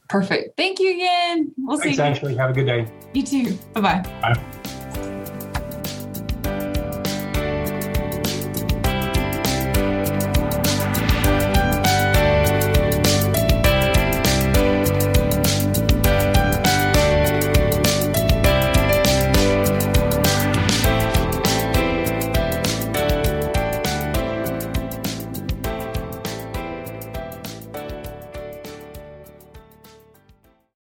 Perfect. 0.09 0.57
Thank 0.57 0.79
you 0.79 0.91
again. 0.91 1.53
We'll 1.57 1.77
Thanks, 1.77 1.97
see. 1.97 2.03
You. 2.03 2.09
Ashley. 2.09 2.35
Have 2.35 2.49
a 2.49 2.53
good 2.53 2.65
day. 2.65 2.91
You 3.13 3.23
too. 3.23 3.57
Bye-bye. 3.73 4.01
Bye. 4.21 4.59